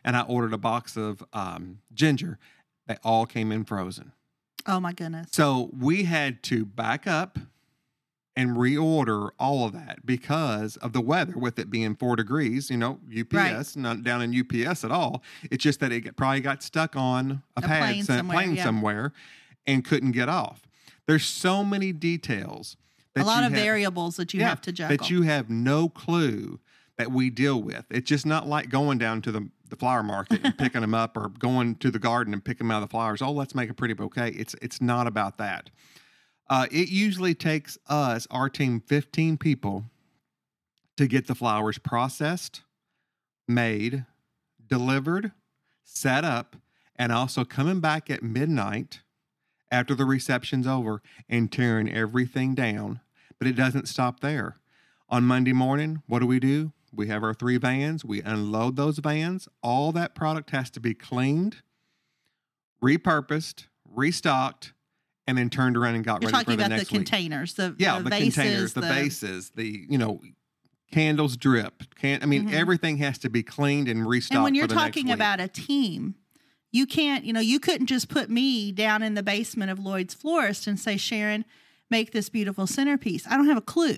and 0.04 0.18
I 0.18 0.24
ordered 0.24 0.52
a 0.52 0.58
box 0.58 0.98
of 0.98 1.24
um, 1.32 1.80
ginger. 1.94 2.38
They 2.86 2.98
all 3.02 3.26
came 3.26 3.54
in 3.54 3.64
frozen. 3.64 4.12
Oh 4.66 4.82
my 4.82 4.92
goodness. 4.92 5.30
So 5.32 5.70
we 5.80 6.04
had 6.04 6.44
to 6.44 6.66
back 6.66 7.08
up, 7.08 7.40
and 8.38 8.52
reorder 8.56 9.32
all 9.38 9.66
of 9.66 9.74
that 9.74 10.06
because 10.06 10.78
of 10.78 10.94
the 10.94 11.02
weather 11.02 11.38
with 11.38 11.60
it 11.60 11.70
being 11.70 11.96
four 11.96 12.16
degrees 12.16 12.70
you 12.70 12.78
know 12.78 13.00
ups 13.20 13.34
Right. 13.34 13.76
not 13.76 14.04
down 14.04 14.22
in 14.22 14.34
ups 14.40 14.84
at 14.86 14.92
all 14.92 15.22
it's 15.52 15.64
just 15.64 15.80
that 15.82 15.92
it 15.92 16.16
probably 16.16 16.40
got 16.40 16.64
stuck 16.64 16.96
on 16.96 17.44
a, 17.58 17.60
A 17.60 17.62
pad 17.64 17.80
plane 17.90 18.04
some- 18.06 18.18
somewhere, 18.20 18.38
plane 18.38 18.56
yeah. 18.56 18.64
somewhere 18.64 19.14
and 19.66 19.84
couldn't 19.84 20.12
get 20.14 20.30
off 20.30 20.62
there's 21.08 21.26
so 21.26 21.64
many 21.64 21.92
details 21.92 22.78
that 23.16 23.24
a 23.24 23.26
lot 23.26 23.44
of 23.44 23.52
have- 23.52 23.62
variables 23.62 24.16
that 24.18 24.34
you 24.34 24.42
have 24.44 24.62
to 24.62 24.72
juggle. 24.72 24.96
that 24.96 25.10
you 25.10 25.24
have 25.24 25.50
no 25.50 25.90
clue 25.90 26.60
that 26.98 27.12
we 27.12 27.30
deal 27.30 27.62
with. 27.62 27.86
It's 27.92 28.10
just 28.10 28.26
not 28.26 28.48
like 28.48 28.70
going 28.70 28.98
down 28.98 29.22
to 29.22 29.32
the, 29.32 29.48
the 29.70 29.76
flower 29.76 30.02
market 30.02 30.42
and 30.44 30.58
picking 30.58 30.82
them 30.82 30.96
up 30.96 31.16
or 31.16 31.30
going 31.30 31.76
to 31.76 31.92
the 31.92 32.00
garden 32.00 32.34
and 32.34 32.44
picking 32.44 32.68
them 32.68 32.72
out 32.72 32.82
of 32.82 32.90
the 32.90 32.92
flowers. 32.92 33.22
Oh, 33.22 33.32
let's 33.32 33.54
make 33.54 33.70
a 33.70 33.74
pretty 33.76 33.94
bouquet. 33.94 34.30
It's 34.32 34.56
it's 34.64 34.82
not 34.82 35.06
about 35.08 35.38
that. 35.38 35.70
Uh, 36.50 36.68
it 36.72 36.90
usually 36.90 37.36
takes 37.36 37.78
us, 37.88 38.28
our 38.32 38.50
team, 38.50 38.80
15 38.80 39.38
people 39.38 39.86
to 40.96 41.08
get 41.08 41.28
the 41.28 41.36
flowers 41.36 41.78
processed, 41.78 42.62
made, 43.48 44.06
delivered, 44.66 45.32
set 45.84 46.24
up, 46.24 46.56
and 46.96 47.12
also 47.12 47.44
coming 47.44 47.80
back 47.80 48.10
at 48.10 48.24
midnight 48.24 49.02
after 49.72 49.94
the 49.94 50.06
reception's 50.06 50.66
over 50.66 51.02
and 51.30 51.52
tearing 51.52 51.92
everything 51.92 52.56
down. 52.56 53.02
But 53.38 53.48
it 53.48 53.56
doesn't 53.56 53.88
stop 53.88 54.22
there. 54.22 54.56
On 55.10 55.24
Monday 55.24 55.54
morning, 55.54 56.02
what 56.08 56.20
do 56.20 56.28
we 56.28 56.40
do? 56.40 56.72
We 56.94 57.08
have 57.08 57.24
our 57.24 57.34
three 57.34 57.58
vans. 57.58 58.04
We 58.04 58.22
unload 58.22 58.76
those 58.76 59.00
vans. 59.00 59.48
All 59.62 59.92
that 59.92 60.16
product 60.16 60.50
has 60.52 60.70
to 60.72 60.80
be 60.80 60.94
cleaned, 60.94 61.58
repurposed, 62.82 63.66
restocked, 63.86 64.74
and 65.28 65.38
then 65.38 65.50
turned 65.50 65.76
around 65.78 65.96
and 65.96 66.06
got 66.06 66.22
You're 66.22 66.32
ready 66.32 66.38
for 66.46 66.52
talking 66.52 66.58
the 66.58 66.64
about 66.66 66.70
the 66.70 66.78
next 66.78 66.92
week. 66.92 67.00
containers, 67.06 67.54
the 67.56 67.76
Yeah, 67.78 67.98
the, 67.98 68.04
the, 68.06 68.10
vases, 68.10 68.34
containers, 68.36 68.74
the, 68.74 68.82
bases, 68.82 69.50
the 69.56 69.86
you 69.90 69.98
know 69.98 70.22
candles 70.92 71.36
drip. 71.36 71.84
Can 71.96 72.24
I 72.24 72.26
mean 72.26 72.48
Mhm. 72.48 72.54
everything 72.54 72.98
has 72.98 73.18
to 73.20 73.30
be 73.30 73.44
cleaned 73.44 73.88
and 73.90 74.08
restocked. 74.08 74.36
And 74.36 74.44
when 74.44 74.56
you're 74.56 74.68
the 74.68 74.76
talking 74.76 75.12
about 75.12 75.40
a 75.40 75.48
team, 75.50 76.16
you 76.72 76.86
can't, 76.86 77.26
you 77.26 77.34
know, 77.34 77.40
you 77.40 77.60
couldn't 77.60 77.88
just 77.88 78.08
put 78.10 78.30
me 78.30 78.72
down 78.72 79.04
in 79.04 79.14
the 79.14 79.24
basement 79.24 79.72
of 79.72 79.80
Lloyd's 79.80 80.14
Florist 80.14 80.68
and 80.68 80.80
say, 80.80 80.96
Sharon, 80.98 81.44
make 81.90 82.12
this 82.12 82.30
beautiful 82.30 82.68
centerpiece. 82.68 83.26
I 83.28 83.36
don't 83.38 83.48
have 83.48 83.58
a 83.58 83.62
clue. 83.62 83.98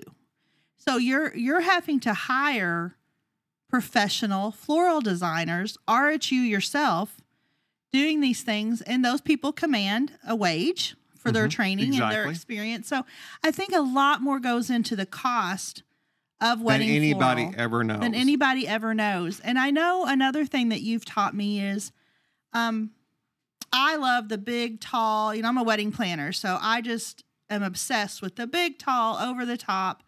So 0.76 0.96
you're 0.96 1.34
you're 1.36 1.60
having 1.60 2.00
to 2.00 2.12
hire 2.14 2.96
professional 3.68 4.50
floral 4.50 5.00
designers, 5.00 5.78
RHU 5.86 6.42
yourself, 6.48 7.18
doing 7.92 8.20
these 8.20 8.42
things, 8.42 8.82
and 8.82 9.04
those 9.04 9.20
people 9.20 9.52
command 9.52 10.12
a 10.26 10.34
wage 10.34 10.96
for 11.20 11.30
their 11.32 11.46
Mhm, 11.46 11.50
training 11.50 11.94
and 11.94 12.12
their 12.12 12.24
experience. 12.26 12.88
So 12.88 13.04
I 13.44 13.50
think 13.50 13.72
a 13.72 13.80
lot 13.80 14.22
more 14.22 14.40
goes 14.40 14.70
into 14.70 14.96
the 14.96 15.06
cost 15.06 15.82
of 16.40 16.58
than 16.58 16.64
wedding 16.66 16.90
anybody 16.90 17.42
floral 17.42 17.54
ever 17.58 17.84
knows. 17.84 18.00
than 18.00 18.14
anybody 18.14 18.66
ever 18.66 18.94
knows. 18.94 19.40
And 19.40 19.58
I 19.58 19.70
know 19.70 20.06
another 20.06 20.44
thing 20.46 20.70
that 20.70 20.80
you've 20.80 21.04
taught 21.04 21.34
me 21.34 21.60
is 21.60 21.92
um 22.52 22.90
I 23.72 23.96
love 23.96 24.28
the 24.28 24.38
big 24.38 24.80
tall, 24.80 25.32
you 25.34 25.42
know, 25.42 25.48
I'm 25.48 25.58
a 25.58 25.62
wedding 25.62 25.92
planner, 25.92 26.32
so 26.32 26.58
I 26.60 26.80
just 26.80 27.22
am 27.48 27.62
obsessed 27.62 28.20
with 28.20 28.34
the 28.36 28.46
big 28.46 28.78
tall 28.78 29.16
over 29.18 29.44
the 29.46 29.56
top 29.56 30.02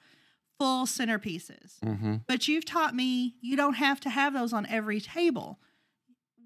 full 0.59 0.85
centerpieces. 0.87 1.79
hmm 1.85 2.17
But 2.27 2.49
you've 2.49 2.65
taught 2.65 2.95
me 2.95 3.37
you 3.41 3.57
don't 3.57 3.75
have 3.75 4.01
to 4.01 4.11
have 4.11 4.33
those 4.35 4.53
on 4.53 4.67
every 4.67 5.01
table. 5.01 5.59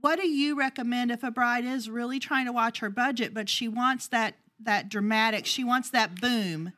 What 0.00 0.20
do 0.20 0.28
you 0.28 0.56
recommend 0.58 1.10
if 1.10 1.22
a 1.22 1.30
bride 1.30 1.64
is 1.64 1.88
really 1.88 2.18
trying 2.18 2.46
to 2.46 2.52
watch 2.52 2.80
her 2.80 2.90
budget 2.90 3.32
but 3.32 3.48
she 3.48 3.66
wants 3.68 4.08
that 4.08 4.34
that 4.60 4.88
dramatic, 4.88 5.46
she 5.46 5.64
wants 5.64 5.90
that 5.90 6.20
boom. 6.20 6.72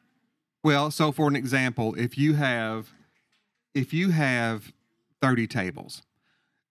Well, 0.63 0.91
so 0.91 1.13
for 1.13 1.29
an 1.29 1.37
example, 1.37 1.95
if 1.95 2.19
you 2.19 2.35
have 2.35 2.93
if 3.75 3.93
you 3.93 4.11
have 4.11 4.73
30 5.21 5.47
tables, 5.47 6.03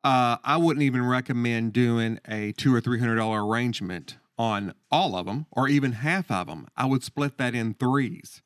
uh, 0.04 0.38
I 0.44 0.58
wouldn't 0.58 0.84
even 0.84 1.06
recommend 1.06 1.74
doing 1.74 2.20
a 2.28 2.52
two 2.54 2.74
or 2.74 2.82
three 2.82 3.00
hundred 3.00 3.16
dollar 3.16 3.46
arrangement 3.46 4.18
on 4.38 4.74
all 4.92 5.16
of 5.16 5.26
them, 5.26 5.48
or 5.52 5.68
even 5.68 5.94
half 5.94 6.30
of 6.30 6.48
them. 6.48 6.68
I 6.78 6.86
would 6.86 7.04
split 7.04 7.38
that 7.38 7.56
in 7.56 7.74
threes. 7.74 8.42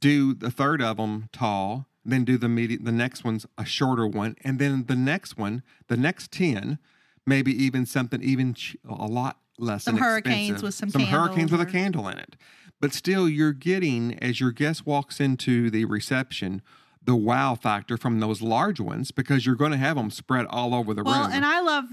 Do 0.00 0.34
the 0.34 0.50
third 0.50 0.82
of 0.82 0.96
them 0.96 1.28
tall, 1.32 1.86
then 2.04 2.24
do 2.24 2.36
the 2.36 2.48
medium, 2.48 2.84
the 2.84 2.92
next 2.92 3.22
one's 3.22 3.46
a 3.56 3.64
shorter 3.64 4.06
one, 4.06 4.34
and 4.42 4.58
then 4.58 4.86
the 4.86 4.96
next 4.96 5.36
one, 5.38 5.62
the 5.88 5.96
next 5.96 6.32
ten, 6.32 6.78
maybe 7.26 7.52
even 7.52 7.86
something 7.86 8.22
even 8.22 8.54
ch- 8.54 8.76
a 8.88 9.06
lot 9.06 9.38
less. 9.60 9.84
Some 9.84 9.98
hurricanes 9.98 10.62
with 10.62 10.74
some 10.74 10.90
some 10.90 11.02
hurricanes 11.02 11.52
with 11.52 11.60
a 11.60 11.66
candle 11.66 12.08
in 12.08 12.18
it. 12.18 12.36
But 12.80 12.94
still, 12.94 13.28
you're 13.28 13.52
getting 13.52 14.18
as 14.20 14.40
your 14.40 14.52
guest 14.52 14.86
walks 14.86 15.20
into 15.20 15.70
the 15.70 15.84
reception 15.84 16.62
the 17.02 17.16
wow 17.16 17.54
factor 17.54 17.96
from 17.96 18.20
those 18.20 18.42
large 18.42 18.80
ones 18.80 19.10
because 19.10 19.46
you're 19.46 19.54
going 19.54 19.72
to 19.72 19.78
have 19.78 19.96
them 19.96 20.10
spread 20.10 20.46
all 20.46 20.74
over 20.74 20.92
the 20.94 21.02
room. 21.02 21.12
Well, 21.12 21.24
room. 21.24 21.32
and 21.32 21.44
I 21.44 21.60
love, 21.60 21.84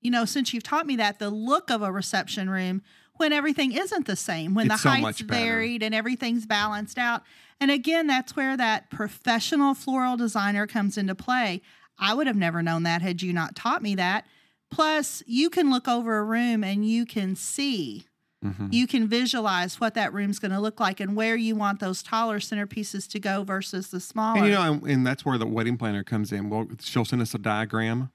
you 0.00 0.10
know, 0.10 0.24
since 0.24 0.54
you've 0.54 0.62
taught 0.62 0.86
me 0.86 0.96
that, 0.96 1.18
the 1.18 1.30
look 1.30 1.70
of 1.70 1.82
a 1.82 1.92
reception 1.92 2.48
room 2.48 2.82
when 3.16 3.32
everything 3.32 3.72
isn't 3.72 4.06
the 4.06 4.16
same, 4.16 4.54
when 4.54 4.70
It's 4.70 4.82
the 4.82 4.90
so 4.90 4.90
height's 4.90 5.20
varied 5.20 5.82
and 5.82 5.94
everything's 5.94 6.46
balanced 6.46 6.96
out. 6.98 7.22
And 7.60 7.70
again, 7.70 8.06
that's 8.06 8.34
where 8.34 8.56
that 8.56 8.90
professional 8.90 9.74
floral 9.74 10.16
designer 10.16 10.66
comes 10.66 10.96
into 10.96 11.14
play. 11.14 11.60
I 11.98 12.14
would 12.14 12.26
have 12.26 12.36
never 12.36 12.62
known 12.62 12.84
that 12.84 13.02
had 13.02 13.20
you 13.20 13.34
not 13.34 13.54
taught 13.54 13.82
me 13.82 13.94
that. 13.96 14.26
Plus, 14.70 15.22
you 15.26 15.50
can 15.50 15.70
look 15.70 15.88
over 15.88 16.18
a 16.18 16.24
room 16.24 16.62
and 16.64 16.84
you 16.88 17.04
can 17.04 17.34
see, 17.36 18.04
Mhm. 18.44 18.72
you 18.72 18.86
can 18.86 19.06
visualize 19.08 19.80
what 19.80 19.94
that 19.94 20.12
room's 20.14 20.38
going 20.38 20.52
to 20.52 20.60
look 20.60 20.80
like 20.80 21.00
and 21.00 21.14
where 21.14 21.36
you 21.36 21.54
want 21.56 21.80
those 21.80 22.02
taller 22.02 22.38
centerpieces 22.38 23.08
to 23.10 23.18
go 23.20 23.42
versus 23.44 23.88
the 23.88 24.00
smaller. 24.00 24.38
And 24.38 24.46
you 24.46 24.52
know, 24.52 24.62
and, 24.62 24.82
and 24.84 25.06
that's 25.06 25.24
where 25.24 25.36
the 25.38 25.46
wedding 25.46 25.76
planner 25.76 26.02
comes 26.04 26.32
in. 26.32 26.48
Well, 26.48 26.66
she'll 26.80 27.04
send 27.04 27.20
us 27.20 27.34
a 27.34 27.38
diagram, 27.38 28.10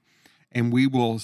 and 0.50 0.72
we 0.72 0.86
will 0.88 1.20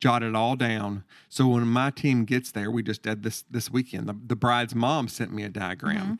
jot 0.00 0.22
it 0.24 0.34
all 0.34 0.56
down. 0.56 1.04
So 1.28 1.46
when 1.48 1.66
my 1.68 1.90
team 1.90 2.24
gets 2.24 2.50
there, 2.50 2.70
we 2.70 2.82
just 2.82 3.02
did 3.02 3.22
this 3.22 3.44
this 3.50 3.70
weekend. 3.70 4.08
The, 4.08 4.16
the 4.26 4.36
bride's 4.36 4.74
mom 4.74 5.06
sent 5.08 5.32
me 5.32 5.44
a 5.44 5.48
diagram 5.48 5.96
Mm-hmm. 5.96 6.14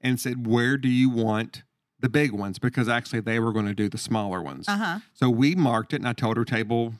and 0.00 0.18
said, 0.20 0.46
"Where 0.46 0.76
do 0.76 0.88
you 0.88 1.08
want 1.10 1.62
the 2.00 2.08
big 2.08 2.32
ones?" 2.32 2.58
Because 2.58 2.88
actually, 2.88 3.20
they 3.20 3.38
were 3.38 3.52
going 3.52 3.66
to 3.66 3.74
do 3.74 3.88
the 3.88 3.98
smaller 3.98 4.42
ones. 4.42 4.66
uh 4.68 4.76
huh. 4.76 4.98
So 5.14 5.30
we 5.30 5.54
marked 5.54 5.92
it, 5.92 5.96
and 6.00 6.08
I 6.08 6.12
told 6.12 6.36
her 6.38 6.44
table 6.44 6.94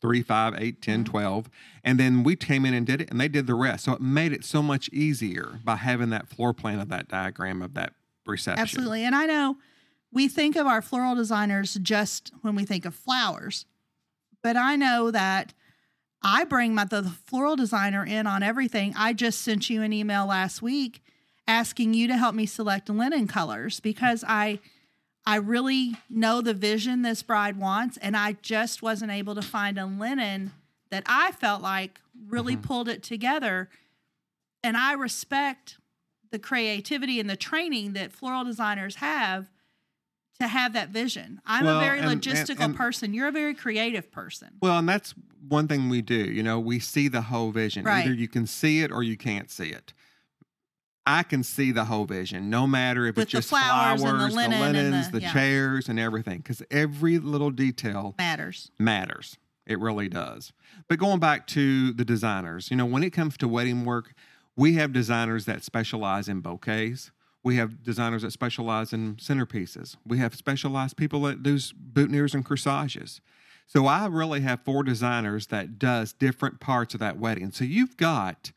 three, 0.00 0.22
five, 0.22 0.54
eight, 0.58 0.80
10, 0.82 1.04
Mm-hmm. 1.04 1.10
12. 1.10 1.50
And 1.84 1.98
then 1.98 2.22
we 2.22 2.36
came 2.36 2.64
in 2.64 2.74
and 2.74 2.86
did 2.86 3.00
it, 3.02 3.10
and 3.10 3.20
they 3.20 3.28
did 3.28 3.46
the 3.46 3.54
rest. 3.54 3.84
So 3.84 3.92
it 3.92 4.00
made 4.00 4.32
it 4.32 4.44
so 4.44 4.62
much 4.62 4.88
easier 4.90 5.60
by 5.64 5.76
having 5.76 6.10
that 6.10 6.28
floor 6.28 6.52
plan 6.52 6.80
of 6.80 6.88
that 6.88 7.08
diagram 7.08 7.62
of 7.62 7.74
that 7.74 7.94
reception. 8.26 8.62
Absolutely. 8.62 9.04
And 9.04 9.14
I 9.14 9.26
know 9.26 9.56
we 10.12 10.28
think 10.28 10.56
of 10.56 10.66
our 10.66 10.82
floral 10.82 11.14
designers 11.14 11.74
just 11.82 12.32
when 12.42 12.54
we 12.54 12.64
think 12.64 12.84
of 12.84 12.94
flowers, 12.94 13.64
but 14.42 14.56
I 14.56 14.76
know 14.76 15.10
that 15.10 15.54
I 16.22 16.44
bring 16.44 16.74
my 16.74 16.84
the 16.84 17.02
floral 17.26 17.56
designer 17.56 18.04
in 18.04 18.26
on 18.26 18.42
everything. 18.42 18.92
I 18.96 19.12
just 19.12 19.40
sent 19.40 19.70
you 19.70 19.82
an 19.82 19.92
email 19.92 20.26
last 20.26 20.60
week 20.60 21.02
asking 21.46 21.94
you 21.94 22.06
to 22.08 22.16
help 22.16 22.34
me 22.34 22.46
select 22.46 22.88
linen 22.88 23.26
colors 23.26 23.80
because 23.80 24.24
I 24.26 24.60
I 25.30 25.36
really 25.36 25.94
know 26.08 26.40
the 26.40 26.54
vision 26.54 27.02
this 27.02 27.22
bride 27.22 27.56
wants 27.56 27.96
and 27.98 28.16
I 28.16 28.32
just 28.42 28.82
wasn't 28.82 29.12
able 29.12 29.36
to 29.36 29.42
find 29.42 29.78
a 29.78 29.86
linen 29.86 30.50
that 30.90 31.04
I 31.06 31.30
felt 31.30 31.62
like 31.62 32.00
really 32.26 32.54
mm-hmm. 32.54 32.62
pulled 32.62 32.88
it 32.88 33.04
together. 33.04 33.68
And 34.64 34.76
I 34.76 34.94
respect 34.94 35.78
the 36.32 36.40
creativity 36.40 37.20
and 37.20 37.30
the 37.30 37.36
training 37.36 37.92
that 37.92 38.10
floral 38.10 38.42
designers 38.42 38.96
have 38.96 39.46
to 40.40 40.48
have 40.48 40.72
that 40.72 40.88
vision. 40.88 41.40
I'm 41.46 41.64
Well, 41.64 41.78
a 41.78 41.80
very 41.80 42.00
and- 42.00 42.10
and- 42.10 42.20
logistical 42.20 42.64
and- 42.64 42.76
person. 42.76 43.14
You're 43.14 43.28
a 43.28 43.32
very 43.32 43.54
creative 43.54 44.10
person. 44.10 44.48
Well, 44.60 44.80
and 44.80 44.88
that's 44.88 45.14
one 45.48 45.68
thing 45.68 45.88
we 45.88 46.02
do. 46.02 46.16
You 46.16 46.42
know, 46.42 46.58
we 46.58 46.80
see 46.80 47.06
the 47.06 47.22
whole 47.22 47.52
vision. 47.52 47.84
Right. 47.84 48.04
Either 48.04 48.14
you 48.14 48.26
can 48.26 48.48
see 48.48 48.80
it 48.80 48.90
or 48.90 49.04
you 49.04 49.16
can't 49.16 49.48
see 49.48 49.68
it. 49.68 49.92
I 51.06 51.22
can 51.22 51.42
see 51.42 51.72
the 51.72 51.86
whole 51.86 52.04
vision, 52.04 52.50
no 52.50 52.66
matter 52.66 53.06
if 53.06 53.16
With 53.16 53.24
it's 53.24 53.32
the 53.32 53.38
just 53.38 53.48
flowers 53.48 54.02
and 54.02 54.20
the 54.20 54.28
linen 54.28 54.52
and 54.52 54.76
linens, 54.76 55.06
the- 55.10 55.18
the, 55.18 55.22
yeah. 55.22 55.32
chairs, 55.32 55.88
and 55.88 55.98
everything, 55.98 56.38
because 56.38 56.62
every 56.70 57.18
little 57.18 57.50
detail 57.50 58.14
Matters. 58.18 58.70
matters. 58.78 59.38
It 59.66 59.78
really 59.78 60.08
does. 60.08 60.52
But 60.88 60.98
going 60.98 61.20
back 61.20 61.46
to 61.48 61.92
the 61.92 62.04
designers, 62.04 62.70
you 62.70 62.76
know, 62.76 62.86
when 62.86 63.02
it 63.02 63.10
comes 63.10 63.36
to 63.38 63.48
wedding 63.48 63.84
work, 63.84 64.12
we 64.56 64.74
have 64.74 64.92
designers 64.92 65.46
that 65.46 65.62
specialize 65.62 66.28
in 66.28 66.40
bouquets. 66.40 67.12
We 67.42 67.56
have 67.56 67.82
designers 67.82 68.22
that 68.22 68.32
specialize 68.32 68.92
in 68.92 69.16
centerpieces. 69.16 69.96
We 70.04 70.18
have 70.18 70.34
specialized 70.34 70.96
people 70.96 71.22
that 71.22 71.42
do 71.42 71.54
boutonnieres 71.56 72.34
and 72.34 72.44
corsages. 72.44 73.20
So 73.66 73.86
I 73.86 74.06
really 74.06 74.40
have 74.40 74.60
four 74.64 74.82
designers 74.82 75.46
that 75.46 75.78
does 75.78 76.12
different 76.12 76.60
parts 76.60 76.92
of 76.92 77.00
that 77.00 77.18
wedding. 77.18 77.52
So 77.52 77.64
you've 77.64 77.96
got, 77.96 78.50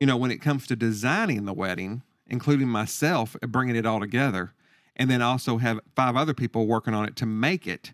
you 0.00 0.06
know, 0.06 0.16
when 0.16 0.30
it 0.30 0.40
comes 0.40 0.66
to 0.68 0.76
designing 0.76 1.44
the 1.44 1.52
wedding, 1.52 2.02
including 2.26 2.68
myself 2.68 3.36
uh, 3.42 3.46
bringing 3.46 3.76
it 3.76 3.86
all 3.86 4.00
together, 4.00 4.52
and 4.96 5.10
then 5.10 5.22
also 5.22 5.58
have 5.58 5.80
five 5.96 6.16
other 6.16 6.34
people 6.34 6.66
working 6.66 6.94
on 6.94 7.06
it 7.06 7.16
to 7.16 7.26
make 7.26 7.66
it, 7.66 7.92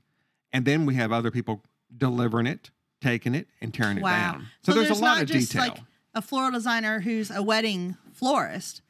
and 0.52 0.64
then 0.64 0.86
we 0.86 0.94
have 0.94 1.12
other 1.12 1.30
people 1.30 1.62
delivering 1.96 2.46
it, 2.46 2.70
taking 3.00 3.34
it, 3.34 3.48
and 3.60 3.72
tearing 3.72 4.00
Wow. 4.00 4.10
it 4.10 4.32
down. 4.32 4.46
So, 4.62 4.72
there's, 4.72 4.90
a 4.90 4.94
lot 4.94 5.00
not 5.00 5.22
of 5.22 5.28
just 5.28 5.52
detail. 5.52 5.68
like 5.68 5.78
a 6.14 6.22
floral 6.22 6.50
designer 6.52 7.00
who's 7.00 7.30
a 7.30 7.42
wedding 7.42 7.96
florist. 8.12 8.82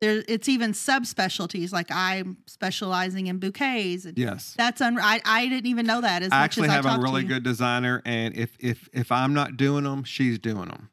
there 0.00 0.22
it's 0.28 0.48
even 0.48 0.72
subspecialties 0.72 1.72
like 1.72 1.90
I'm 1.90 2.36
specializing 2.46 3.26
in 3.26 3.38
bouquets. 3.38 4.06
Yes. 4.14 4.54
That's 4.56 4.80
un- 4.80 4.98
I, 5.00 5.20
I 5.24 5.48
didn't 5.48 5.66
even 5.66 5.86
know 5.86 6.00
that 6.00 6.22
as 6.22 6.30
I 6.32 6.44
actually 6.44 6.68
have 6.68 6.86
I 6.86 6.96
a 6.96 7.00
really 7.00 7.24
good 7.24 7.42
designer, 7.42 8.02
and 8.04 8.36
if 8.36 8.56
if 8.60 8.88
if 8.92 9.10
I'm 9.10 9.34
not 9.34 9.56
doing 9.56 9.84
them, 9.84 10.04
she's 10.04 10.38
doing 10.38 10.68
them. 10.68 10.90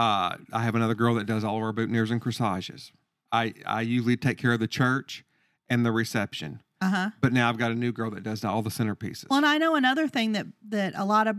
Uh, 0.00 0.36
I 0.52 0.62
have 0.62 0.74
another 0.74 0.94
girl 0.94 1.14
that 1.16 1.26
does 1.26 1.44
all 1.44 1.56
of 1.58 1.62
our 1.62 1.72
boutonnieres 1.72 2.10
and 2.10 2.20
corsages. 2.22 2.92
I 3.32 3.52
I 3.66 3.82
usually 3.82 4.16
take 4.16 4.38
care 4.38 4.52
of 4.52 4.60
the 4.60 4.66
church 4.66 5.24
and 5.68 5.84
the 5.84 5.92
reception, 5.92 6.62
Uh-huh. 6.80 7.10
but 7.20 7.32
now 7.32 7.48
I've 7.50 7.58
got 7.58 7.70
a 7.70 7.74
new 7.74 7.92
girl 7.92 8.10
that 8.12 8.22
does 8.22 8.44
all 8.44 8.62
the 8.62 8.70
centerpieces. 8.70 9.26
Well, 9.28 9.36
and 9.36 9.46
I 9.46 9.58
know 9.58 9.74
another 9.74 10.08
thing 10.08 10.32
that 10.32 10.46
that 10.68 10.94
a 10.96 11.04
lot 11.04 11.26
of 11.26 11.36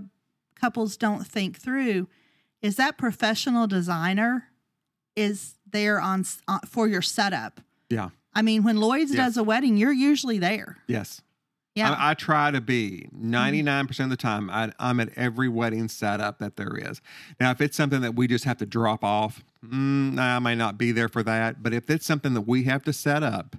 couples 0.55 0.95
don't 0.97 1.25
think 1.25 1.57
through 1.57 2.07
is 2.61 2.75
that 2.75 2.97
professional 2.97 3.65
designer 3.67 4.49
is 5.15 5.55
there 5.69 5.99
on, 5.99 6.23
on 6.47 6.59
for 6.67 6.87
your 6.87 7.01
setup. 7.01 7.61
yeah. 7.89 8.09
I 8.33 8.41
mean, 8.43 8.63
when 8.63 8.77
Lloyd's 8.77 9.11
Yes. 9.13 9.17
does 9.33 9.37
a 9.37 9.43
wedding, 9.43 9.75
you're 9.75 9.91
usually 10.11 10.37
there. 10.39 10.77
Yes. 10.87 11.21
Yeah. 11.75 11.91
I, 11.93 12.11
I 12.11 12.13
try 12.15 12.51
to 12.51 12.59
be 12.59 13.07
99% 13.17 13.99
of 14.03 14.09
the 14.09 14.17
time. 14.17 14.49
I, 14.49 14.71
I'm 14.77 14.99
at 14.99 15.09
every 15.17 15.47
wedding 15.47 15.87
setup 15.87 16.39
that 16.39 16.57
there 16.57 16.75
is. 16.77 17.01
Now, 17.39 17.51
if 17.51 17.61
it's 17.61 17.77
something 17.77 18.01
that 18.01 18.13
we 18.15 18.27
just 18.27 18.43
have 18.43 18.57
to 18.57 18.65
drop 18.65 19.03
off, 19.05 19.41
mm, 19.65 20.19
I 20.19 20.39
may 20.39 20.55
not 20.55 20.77
be 20.77 20.91
there 20.91 21.07
for 21.07 21.23
that. 21.23 21.63
But 21.63 21.73
if 21.73 21.89
it's 21.89 22.05
something 22.05 22.33
that 22.33 22.41
we 22.41 22.63
have 22.63 22.83
to 22.83 22.91
set 22.93 23.23
up, 23.23 23.55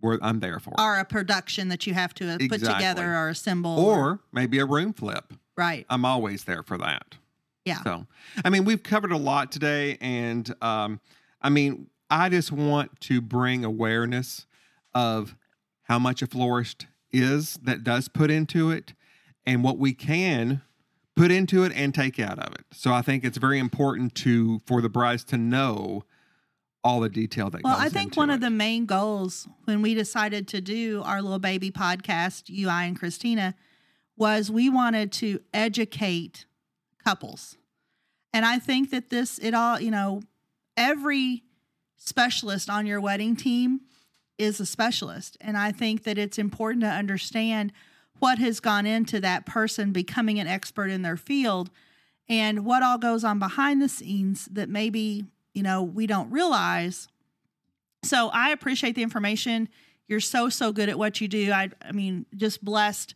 we're, 0.00 0.18
I'm 0.22 0.38
there 0.40 0.60
for 0.60 0.70
it. 0.70 0.80
or 0.80 0.96
a 0.98 1.04
production 1.04 1.68
that 1.70 1.86
you 1.86 1.94
have 1.94 2.14
to 2.14 2.28
uh, 2.28 2.38
put 2.38 2.42
Exactly. 2.52 2.74
together 2.74 3.14
or 3.16 3.30
assemble. 3.30 3.78
Or 3.80 4.20
maybe 4.32 4.58
a 4.60 4.66
room 4.66 4.92
flip. 4.92 5.32
right. 5.56 5.86
I'm 5.90 6.04
always 6.04 6.44
there 6.44 6.62
for 6.62 6.78
that. 6.78 7.16
Yeah. 7.64 7.82
So, 7.82 8.06
I 8.44 8.50
mean, 8.50 8.64
we've 8.66 8.82
covered 8.82 9.10
a 9.12 9.16
lot 9.16 9.50
today. 9.50 9.96
And 10.00 10.54
um, 10.62 11.00
I 11.42 11.48
mean, 11.48 11.88
I 12.10 12.28
just 12.28 12.52
want 12.52 13.00
to 13.00 13.20
bring 13.22 13.64
awareness 13.64 14.46
of 14.94 15.34
how 15.84 15.98
much 15.98 16.20
a 16.22 16.26
florist 16.26 16.86
is 17.14 17.58
that 17.62 17.84
does 17.84 18.08
put 18.08 18.30
into 18.30 18.70
it 18.70 18.92
and 19.46 19.62
what 19.62 19.78
we 19.78 19.94
can 19.94 20.62
put 21.14 21.30
into 21.30 21.62
it 21.62 21.72
and 21.74 21.94
take 21.94 22.18
out 22.18 22.38
of 22.38 22.52
it. 22.54 22.64
So 22.72 22.92
I 22.92 23.02
think 23.02 23.24
it's 23.24 23.38
very 23.38 23.58
important 23.58 24.14
to 24.16 24.60
for 24.66 24.80
the 24.82 24.88
brides 24.88 25.24
to 25.24 25.38
know 25.38 26.04
all 26.82 27.00
the 27.00 27.08
detail 27.08 27.48
that 27.50 27.62
Well, 27.62 27.76
I 27.78 27.88
think 27.88 28.16
one 28.16 28.30
it. 28.30 28.34
of 28.34 28.40
the 28.40 28.50
main 28.50 28.84
goals 28.84 29.48
when 29.64 29.80
we 29.80 29.94
decided 29.94 30.46
to 30.48 30.60
do 30.60 31.02
our 31.04 31.22
little 31.22 31.38
baby 31.38 31.70
podcast, 31.70 32.44
you, 32.48 32.68
I, 32.68 32.84
and 32.84 33.00
Kristina, 33.00 33.54
was 34.16 34.50
we 34.50 34.68
wanted 34.68 35.10
to 35.12 35.40
educate 35.54 36.44
couples. 37.02 37.56
And 38.32 38.44
I 38.44 38.58
think 38.58 38.90
that 38.90 39.10
this, 39.10 39.38
it 39.38 39.54
all, 39.54 39.80
you 39.80 39.90
know, 39.90 40.22
every 40.76 41.44
specialist 41.96 42.68
on 42.68 42.86
your 42.86 43.00
wedding 43.00 43.34
team 43.36 43.80
is 44.38 44.60
a 44.60 44.66
specialist. 44.66 45.36
And 45.40 45.56
I 45.56 45.72
think 45.72 46.04
that 46.04 46.18
it's 46.18 46.38
important 46.38 46.82
to 46.82 46.88
understand 46.88 47.72
what 48.18 48.38
has 48.38 48.60
gone 48.60 48.86
into 48.86 49.20
that 49.20 49.46
person 49.46 49.92
becoming 49.92 50.38
an 50.38 50.46
expert 50.46 50.90
in 50.90 51.02
their 51.02 51.16
field 51.16 51.70
and 52.28 52.64
what 52.64 52.82
all 52.82 52.98
goes 52.98 53.24
on 53.24 53.38
behind 53.38 53.82
the 53.82 53.88
scenes 53.88 54.46
that 54.52 54.68
maybe, 54.68 55.24
you 55.52 55.62
know, 55.62 55.82
we 55.82 56.06
don't 56.06 56.30
realize. 56.30 57.08
So 58.02 58.28
I 58.28 58.50
appreciate 58.50 58.94
the 58.94 59.02
information. 59.02 59.68
You're 60.08 60.20
so, 60.20 60.48
so 60.48 60.72
good 60.72 60.88
at 60.88 60.98
what 60.98 61.20
you 61.20 61.28
do. 61.28 61.52
I, 61.52 61.70
I 61.82 61.92
mean, 61.92 62.26
just 62.34 62.64
blessed 62.64 63.14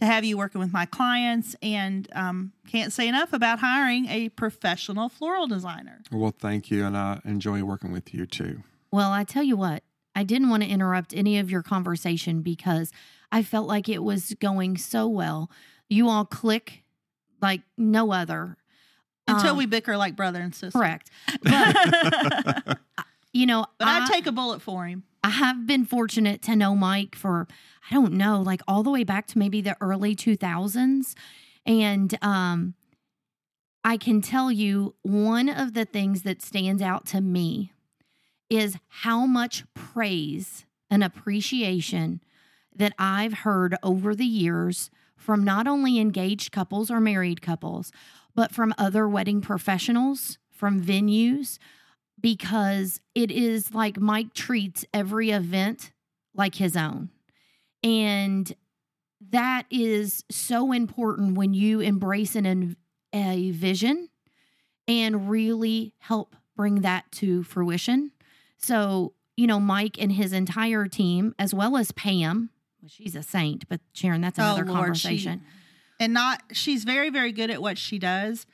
to 0.00 0.06
have 0.06 0.24
you 0.24 0.36
working 0.36 0.60
with 0.60 0.72
my 0.72 0.86
clients 0.86 1.54
and 1.62 2.08
um, 2.14 2.52
can't 2.68 2.92
say 2.92 3.06
enough 3.06 3.32
about 3.32 3.58
hiring 3.58 4.06
a 4.06 4.30
professional 4.30 5.08
floral 5.08 5.46
designer. 5.46 6.00
Well, 6.10 6.34
thank 6.36 6.70
you. 6.70 6.84
And 6.84 6.96
I 6.96 7.20
enjoy 7.24 7.62
working 7.62 7.92
with 7.92 8.14
you 8.14 8.26
too. 8.26 8.62
Well, 8.90 9.12
I 9.12 9.24
tell 9.24 9.42
you 9.42 9.56
what, 9.56 9.82
I 10.20 10.22
didn't 10.22 10.50
want 10.50 10.62
to 10.62 10.68
interrupt 10.68 11.14
any 11.14 11.38
of 11.38 11.50
your 11.50 11.62
conversation 11.62 12.42
because 12.42 12.92
I 13.32 13.42
felt 13.42 13.66
like 13.66 13.88
it 13.88 14.02
was 14.02 14.34
going 14.38 14.76
so 14.76 15.08
well. 15.08 15.50
You 15.88 16.10
all 16.10 16.26
click 16.26 16.84
like 17.40 17.62
no 17.78 18.12
other. 18.12 18.58
Until 19.26 19.52
Um, 19.52 19.56
we 19.56 19.64
bicker 19.64 19.96
like 19.96 20.16
brother 20.16 20.42
and 20.42 20.54
sister. 20.54 20.78
Correct. 20.78 21.10
But, 21.42 22.78
you 23.32 23.46
know, 23.46 23.64
But 23.78 23.88
I, 23.88 24.00
I'd 24.00 24.08
take 24.12 24.26
a 24.26 24.32
bullet 24.32 24.60
for 24.60 24.84
him. 24.84 25.04
I 25.24 25.30
have 25.30 25.66
been 25.66 25.86
fortunate 25.86 26.42
to 26.42 26.54
know 26.54 26.74
Mike 26.74 27.16
for, 27.16 27.48
I 27.90 27.94
don't 27.94 28.12
know, 28.12 28.42
like 28.42 28.60
all 28.68 28.82
the 28.82 28.90
way 28.90 29.04
back 29.04 29.26
to 29.28 29.38
maybe 29.38 29.62
the 29.62 29.74
early 29.80 30.14
2000s. 30.14 31.14
And 31.64 32.18
um, 32.20 32.74
I 33.84 33.96
can 33.96 34.20
tell 34.20 34.52
you 34.52 34.96
one 35.00 35.48
of 35.48 35.72
the 35.72 35.86
things 35.86 36.24
that 36.24 36.42
stands 36.42 36.82
out 36.82 37.06
to 37.06 37.22
me 37.22 37.72
is 38.50 38.76
how 38.88 39.24
much 39.24 39.64
praise 39.74 40.66
and 40.90 41.02
appreciation 41.02 42.20
that 42.74 42.92
I've 42.98 43.32
heard 43.32 43.76
over 43.82 44.14
the 44.14 44.26
years 44.26 44.90
from 45.16 45.44
not 45.44 45.66
only 45.66 45.98
engaged 45.98 46.50
couples 46.50 46.90
or 46.90 47.00
married 47.00 47.40
couples, 47.40 47.92
but 48.34 48.52
from 48.52 48.74
other 48.76 49.08
wedding 49.08 49.40
professionals, 49.40 50.38
from 50.50 50.82
venues, 50.82 51.58
because 52.20 53.00
it 53.14 53.30
is 53.30 53.72
like 53.74 54.00
Mike 54.00 54.34
treats 54.34 54.84
every 54.92 55.30
event 55.30 55.92
like 56.34 56.56
his 56.56 56.76
own. 56.76 57.10
And 57.82 58.52
that 59.30 59.66
is 59.70 60.24
so 60.30 60.72
important 60.72 61.36
when 61.36 61.54
you 61.54 61.80
embrace 61.80 62.34
an 62.34 62.76
a 63.12 63.50
vision 63.50 64.08
and 64.86 65.28
really 65.28 65.94
help 65.98 66.36
bring 66.56 66.82
that 66.82 67.10
to 67.12 67.42
fruition. 67.42 68.12
So, 68.60 69.14
you 69.36 69.46
know, 69.46 69.58
Mike 69.60 69.96
and 70.00 70.12
his 70.12 70.32
entire 70.32 70.86
team, 70.86 71.34
as 71.38 71.54
well 71.54 71.76
as 71.76 71.92
Pam, 71.92 72.50
well, 72.82 72.88
she's 72.88 73.14
a 73.16 73.22
saint, 73.22 73.68
but 73.68 73.80
Sharon, 73.92 74.20
that's 74.20 74.38
oh, 74.38 74.42
another 74.42 74.64
Oh, 74.68 74.72
Lord, 74.74 74.96
she- 74.96 75.08
conversation. 75.08 75.42
and 75.98 76.12
not 76.14 76.42
she's 76.52 76.84
very 76.84 77.10
very 77.10 77.30
good 77.32 77.50
at 77.50 77.60
what 77.60 77.76
she 77.76 77.98
does 77.98 78.46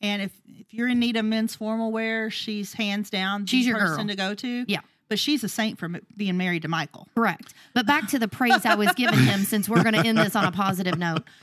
and 0.00 0.22
if 0.22 0.32
if 0.46 0.72
you're 0.72 0.88
in 0.88 0.98
need 0.98 1.16
of 1.16 1.24
men's 1.26 1.54
formal 1.54 1.92
wear 1.92 2.30
she's 2.30 2.72
hands 2.72 3.10
down 3.10 3.44
She's 3.46 3.64
the 3.66 3.70
your 3.70 3.78
person 3.78 4.06
girl. 4.06 4.08
to 4.08 4.16
go 4.16 4.34
to 4.36 4.64
Yeah. 4.68 4.80
but 5.10 5.18
she's 5.18 5.44
a 5.44 5.48
saint 5.50 5.78
for 5.78 5.88
being 6.16 6.36
married 6.38 6.62
to 6.62 6.68
michael 6.68 7.06
Correct. 7.14 7.52
But 7.74 7.86
back 7.86 8.08
to 8.08 8.18
the 8.18 8.26
praise 8.28 8.64
I 8.64 8.74
was 8.76 8.90
giving 8.96 9.18
him 9.18 9.44
since 9.44 9.68
we're 9.68 9.82
going 9.82 9.94
to 9.94 10.06
end 10.06 10.16
this 10.18 10.34
on 10.34 10.44
a 10.46 10.52
positive 10.52 10.98
note. 10.98 11.24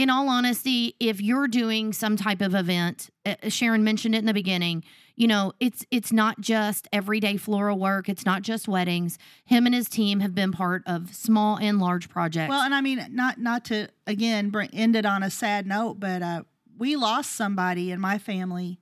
In 0.00 0.08
all 0.08 0.30
honesty, 0.30 0.96
if 0.98 1.20
you're 1.20 1.46
doing 1.46 1.92
some 1.92 2.16
type 2.16 2.40
of 2.40 2.54
event, 2.54 3.10
uh, 3.26 3.34
Sharon 3.50 3.84
mentioned 3.84 4.14
it 4.14 4.18
in 4.20 4.24
the 4.24 4.32
beginning, 4.32 4.82
you 5.14 5.26
know, 5.26 5.52
it's 5.60 5.84
it's 5.90 6.10
not 6.10 6.40
just 6.40 6.88
everyday 6.90 7.36
floral 7.36 7.78
work, 7.78 8.08
it's 8.08 8.24
not 8.24 8.40
just 8.40 8.66
weddings. 8.66 9.18
Him 9.44 9.66
and 9.66 9.74
his 9.74 9.90
team 9.90 10.20
have 10.20 10.34
been 10.34 10.52
part 10.52 10.82
of 10.86 11.14
small 11.14 11.58
and 11.58 11.78
large 11.78 12.08
projects. 12.08 12.48
well 12.48 12.62
and 12.62 12.74
i 12.74 12.80
mean 12.80 13.08
not 13.10 13.38
not 13.38 13.66
to 13.66 13.88
again 14.06 14.48
bring, 14.48 14.70
end 14.72 14.96
it 14.96 15.04
on 15.04 15.22
a 15.22 15.28
sad 15.28 15.66
note 15.66 16.00
but 16.00 16.22
uh 16.22 16.44
we 16.78 16.96
lost 16.96 17.32
somebody 17.32 17.90
in 17.90 18.00
my 18.00 18.16
family 18.16 18.80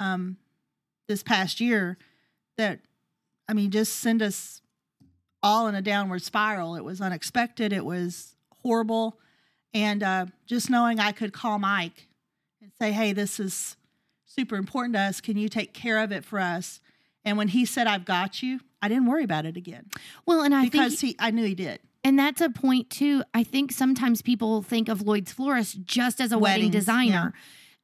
um 0.00 0.36
this 1.08 1.22
past 1.22 1.62
year 1.62 1.96
that 2.58 2.80
i 3.48 3.54
mean 3.54 3.70
just 3.70 3.94
sent 3.94 4.20
us 4.20 4.60
all 5.42 5.66
in 5.66 5.74
a 5.74 5.80
downward 5.80 6.20
spiral 6.20 6.76
it 6.76 6.84
was 6.84 7.00
unexpected 7.00 7.72
it 7.72 7.86
was 7.86 8.36
horrible 8.62 9.18
and 9.74 10.02
uh, 10.02 10.26
just 10.46 10.70
knowing 10.70 10.98
i 11.00 11.12
could 11.12 11.32
call 11.32 11.58
mike 11.58 12.08
and 12.60 12.70
say 12.78 12.92
hey 12.92 13.12
this 13.12 13.40
is 13.40 13.76
super 14.24 14.56
important 14.56 14.94
to 14.94 15.00
us. 15.00 15.20
Can 15.20 15.36
you 15.36 15.50
take 15.50 15.74
care 15.74 15.98
of 15.98 16.10
it 16.10 16.24
for 16.24 16.38
us? 16.38 16.80
And 17.24 17.36
when 17.36 17.48
he 17.48 17.64
said 17.64 17.86
i've 17.86 18.04
got 18.04 18.42
you 18.42 18.60
i 18.80 18.88
didn't 18.88 19.06
worry 19.06 19.24
about 19.24 19.46
it 19.46 19.56
again. 19.56 19.86
Well, 20.26 20.42
and 20.42 20.54
I 20.54 20.64
because 20.64 21.00
think 21.00 21.18
he 21.18 21.24
i 21.24 21.30
knew 21.30 21.44
he 21.44 21.54
did. 21.54 21.80
And 22.04 22.18
that's 22.18 22.40
a 22.40 22.50
point 22.50 22.90
too. 22.90 23.22
I 23.32 23.44
think 23.44 23.70
sometimes 23.70 24.22
people 24.22 24.60
think 24.62 24.88
of 24.88 25.02
Lloyd's 25.02 25.32
Florist 25.32 25.84
just 25.84 26.20
as 26.20 26.32
a 26.32 26.38
wedding 26.38 26.66
Weddings, 26.66 26.72
designer. 26.86 27.32